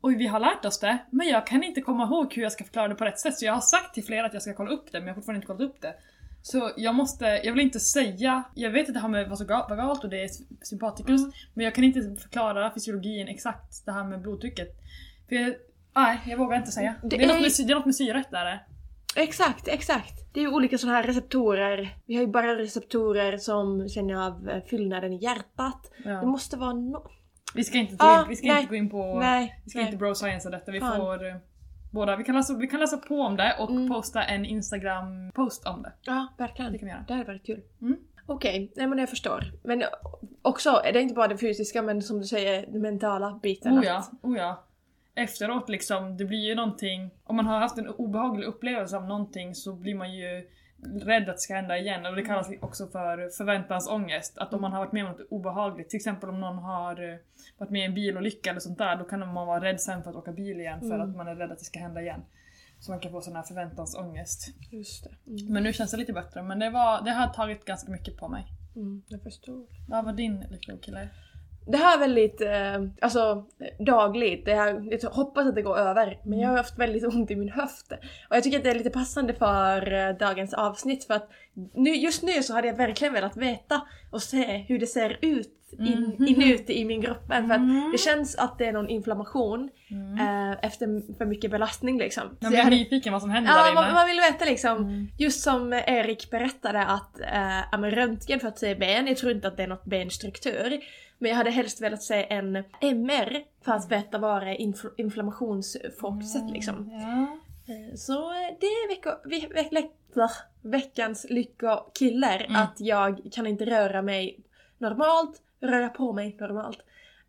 [0.00, 2.64] Och vi har lärt oss det, men jag kan inte komma ihåg hur jag ska
[2.64, 4.70] förklara det på rätt sätt, så jag har sagt till flera att jag ska kolla
[4.70, 5.94] upp det, men jag har fortfarande inte kollat upp det.
[6.42, 10.10] Så jag måste, jag vill inte säga, jag vet att det har med vasogalt och
[10.10, 10.28] det är
[10.62, 11.32] sympaticus, Mm.
[11.54, 14.68] men jag kan inte förklara fysiologin exakt, det här med blodtrycket.
[15.28, 15.54] För jag,
[15.94, 16.94] nej, jag vågar inte säga.
[17.02, 18.46] Det Det, är, något är- med, sy- det är något med syret där.
[18.46, 18.66] är.
[19.16, 20.34] Exakt, exakt.
[20.34, 21.96] Det är ju olika sådana här receptorer.
[22.06, 25.90] Vi har ju bara receptorer som känner av eh, fyllnaden i hjärtat.
[26.04, 26.22] Det Ja.
[26.22, 27.06] måste vara no...
[27.54, 29.60] Vi ska inte, Ah, in, vi ska nej, inte gå in på Nej.
[29.64, 29.86] Vi ska nej.
[29.86, 30.96] inte bro science detta, vi Fan.
[30.96, 31.34] får eh,
[31.90, 32.16] båda.
[32.16, 33.88] Vi kan, läsa, vi kan läsa på om det och Mm.
[33.88, 35.92] posta en Instagram-post om det.
[36.02, 36.72] Ja, verkligen.
[36.72, 37.04] Det kan vi göra.
[37.08, 37.60] Det hade varit kul.
[37.82, 37.96] Mm.
[38.26, 39.44] Okej, nej men jag förstår.
[39.64, 39.82] Men
[40.42, 43.78] också, är det inte bara det fysiska men som du säger, den mentala biten.
[43.78, 44.64] Oh ja, oh ja.
[45.14, 49.54] Efteråt liksom, det blir ju någonting, om man har haft en obehaglig upplevelse av någonting
[49.54, 50.48] så blir man ju
[50.84, 52.06] rädd att det ska hända igen.
[52.06, 54.38] Och det kallas också för förväntansångest.
[54.38, 57.16] Att om man har varit med om något obehagligt, till exempel om någon har eh,
[57.58, 60.10] varit med i en bilolycka eller sånt där, då kan man vara rädd sen för
[60.10, 61.10] att åka bil igen för Mm.
[61.10, 62.20] att man är rädd att det ska hända igen.
[62.80, 64.48] Så man kan få sån här förväntansångest.
[64.70, 65.30] Just det.
[65.30, 65.52] Mm.
[65.52, 68.28] Men nu känns det lite bättre, men det, var, det har tagit ganska mycket på
[68.28, 68.44] mig.
[68.76, 69.66] Mm, jag förstår.
[69.88, 71.08] Vad var din lyckokille?
[71.66, 73.44] Det här är väldigt, eh, alltså
[73.78, 74.44] dagligt.
[74.44, 76.18] Det här, jag hoppas att det går över.
[76.24, 77.92] Men jag har haft väldigt ont i min höft.
[78.30, 81.28] Och jag tycker att det är lite passande för eh, dagens avsnitt för att
[81.74, 85.58] nu, just nu så hade jag verkligen velat veta och se hur det ser ut
[85.78, 86.26] in, Mhm.
[86.28, 87.46] inuti i min gruppen.
[87.48, 87.90] För att Mm.
[87.92, 90.50] det känns att det är någon inflammation Mm.
[90.50, 92.22] eh, efter för mycket belastning liksom.
[92.40, 93.74] Blir jag hade- nyfiken vad som händer där Ja, inne.
[93.80, 94.76] man, man vill veta liksom.
[94.76, 95.08] Mm.
[95.18, 97.20] Just som Erik berättade att
[97.72, 100.80] ja, men röntgen för att se ben, jag tror inte att det är något benstruktur.
[101.22, 104.92] Men jag hade helst velat se en MR för att veta vad det är infl-
[104.96, 106.90] inflammationsfokuset liksom.
[106.92, 107.38] Ja.
[107.74, 110.30] Eh, Så eh, det är vecko, ve, ve, blah,
[110.62, 112.62] veckans lyckokiller Mm.
[112.62, 114.38] att jag kan inte röra mig
[114.78, 116.78] normalt, röra på mig normalt.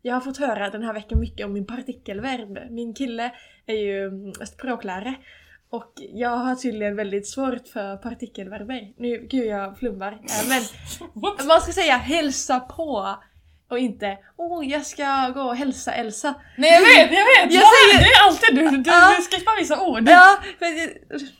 [0.02, 2.58] Jag har fått höra den här veckan mycket om min partikelverb.
[2.70, 3.32] Min kille
[3.66, 5.14] är ju mm, språklärare
[5.70, 8.92] och jag har tydligen väldigt svårt för partikelverber.
[8.96, 10.12] Nu, gud jag flummar.
[10.12, 10.62] Eh, Men
[11.48, 13.16] man ska säga hälsa på.
[13.74, 16.34] Och inte åh jag ska gå och hälsa Elsa.
[16.58, 17.54] Nej jag vet, jag vet!
[17.54, 20.08] Jag ja, säger- Det är alltid du, du, du skippar vissa ord.
[20.08, 20.66] Ja, för,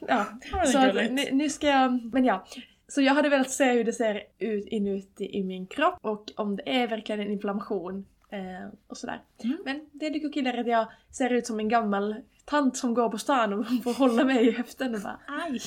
[0.08, 0.26] ja.
[0.66, 2.46] Så att, nu, nu ska jag, men ja.
[2.88, 6.56] Så jag hade velat se hur det ser ut inuti i min kropp och om
[6.56, 9.20] det är verkligen en inflammation eh, och sådär.
[9.44, 9.58] Mm.
[9.64, 13.18] Men det du killar att jag ser ut som en gammal tant som går på
[13.18, 15.60] stan och får hålla mig i höften och bara aj.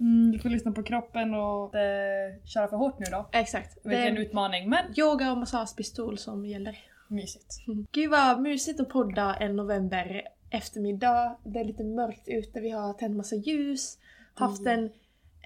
[0.00, 3.28] Mm, du får lyssna på kroppen och eh, köra för hårt nu då.
[3.32, 3.78] Exakt.
[3.82, 6.78] Det är utmaning, men yoga och massagepistol som gäller.
[7.08, 7.56] mysigt.
[7.92, 11.36] Gud vad mysigt att podda en november eftermiddag.
[11.44, 13.98] Det är lite mörkt ute, vi har tänt massa ljus,
[14.34, 14.90] haft en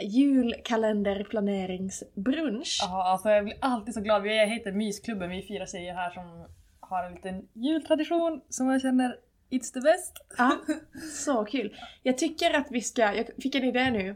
[0.01, 2.79] julkalenderplaneringsbrunch.
[2.83, 4.23] Ja, alltså jag blir alltid så glad.
[4.23, 6.47] Vi heter Mysklubben, vi är fyra tjejer här som
[6.81, 9.17] har en liten jultradition som jag känner
[9.51, 10.25] It's the best.
[10.39, 10.57] Ja,
[11.15, 11.77] så kul.
[12.03, 14.15] Jag tycker att vi ska, jag fick en idé nu.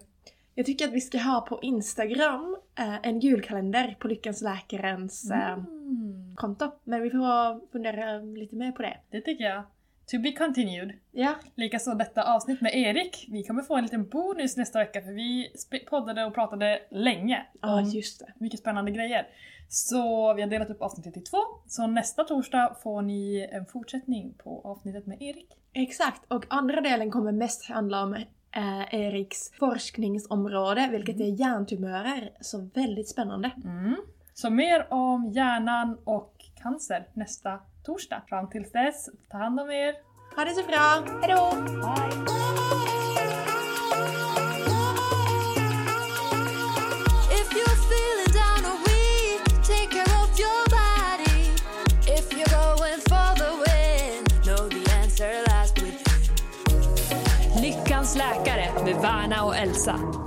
[0.54, 5.52] Jag tycker att vi ska ha på Instagram eh, en julkalender på Lyckans Läkarens eh,
[5.92, 6.70] Mm, konto.
[6.84, 8.96] Men vi får fundera lite mer på det.
[9.10, 9.62] det tycker jag.
[10.10, 10.92] To be continued.
[11.10, 13.26] Ja, Likaså detta avsnitt med Erik.
[13.30, 15.48] Vi kommer få en liten bonus nästa vecka för vi
[15.90, 18.32] poddade och pratade länge ja om just det.
[18.38, 19.26] mycket spännande grejer.
[19.68, 21.38] Så vi har delat upp avsnittet i två.
[21.66, 25.48] Så nästa torsdag får ni en fortsättning på avsnittet med Erik.
[25.72, 28.16] Exakt, och andra delen kommer mest handla om
[28.52, 32.30] eh, Eriks forskningsområde, vilket är hjärntumörer.
[32.40, 33.50] Så väldigt spännande.
[33.64, 33.96] Mm.
[34.34, 38.22] Så mer om hjärnan och cancer nästa torsdag.
[38.28, 39.94] Fram tills dess, ta hand om er.
[40.36, 41.50] Ha det så bra, hejdå!
[41.66, 42.81] Bye!
[58.84, 60.21] Med Värna och Elsa.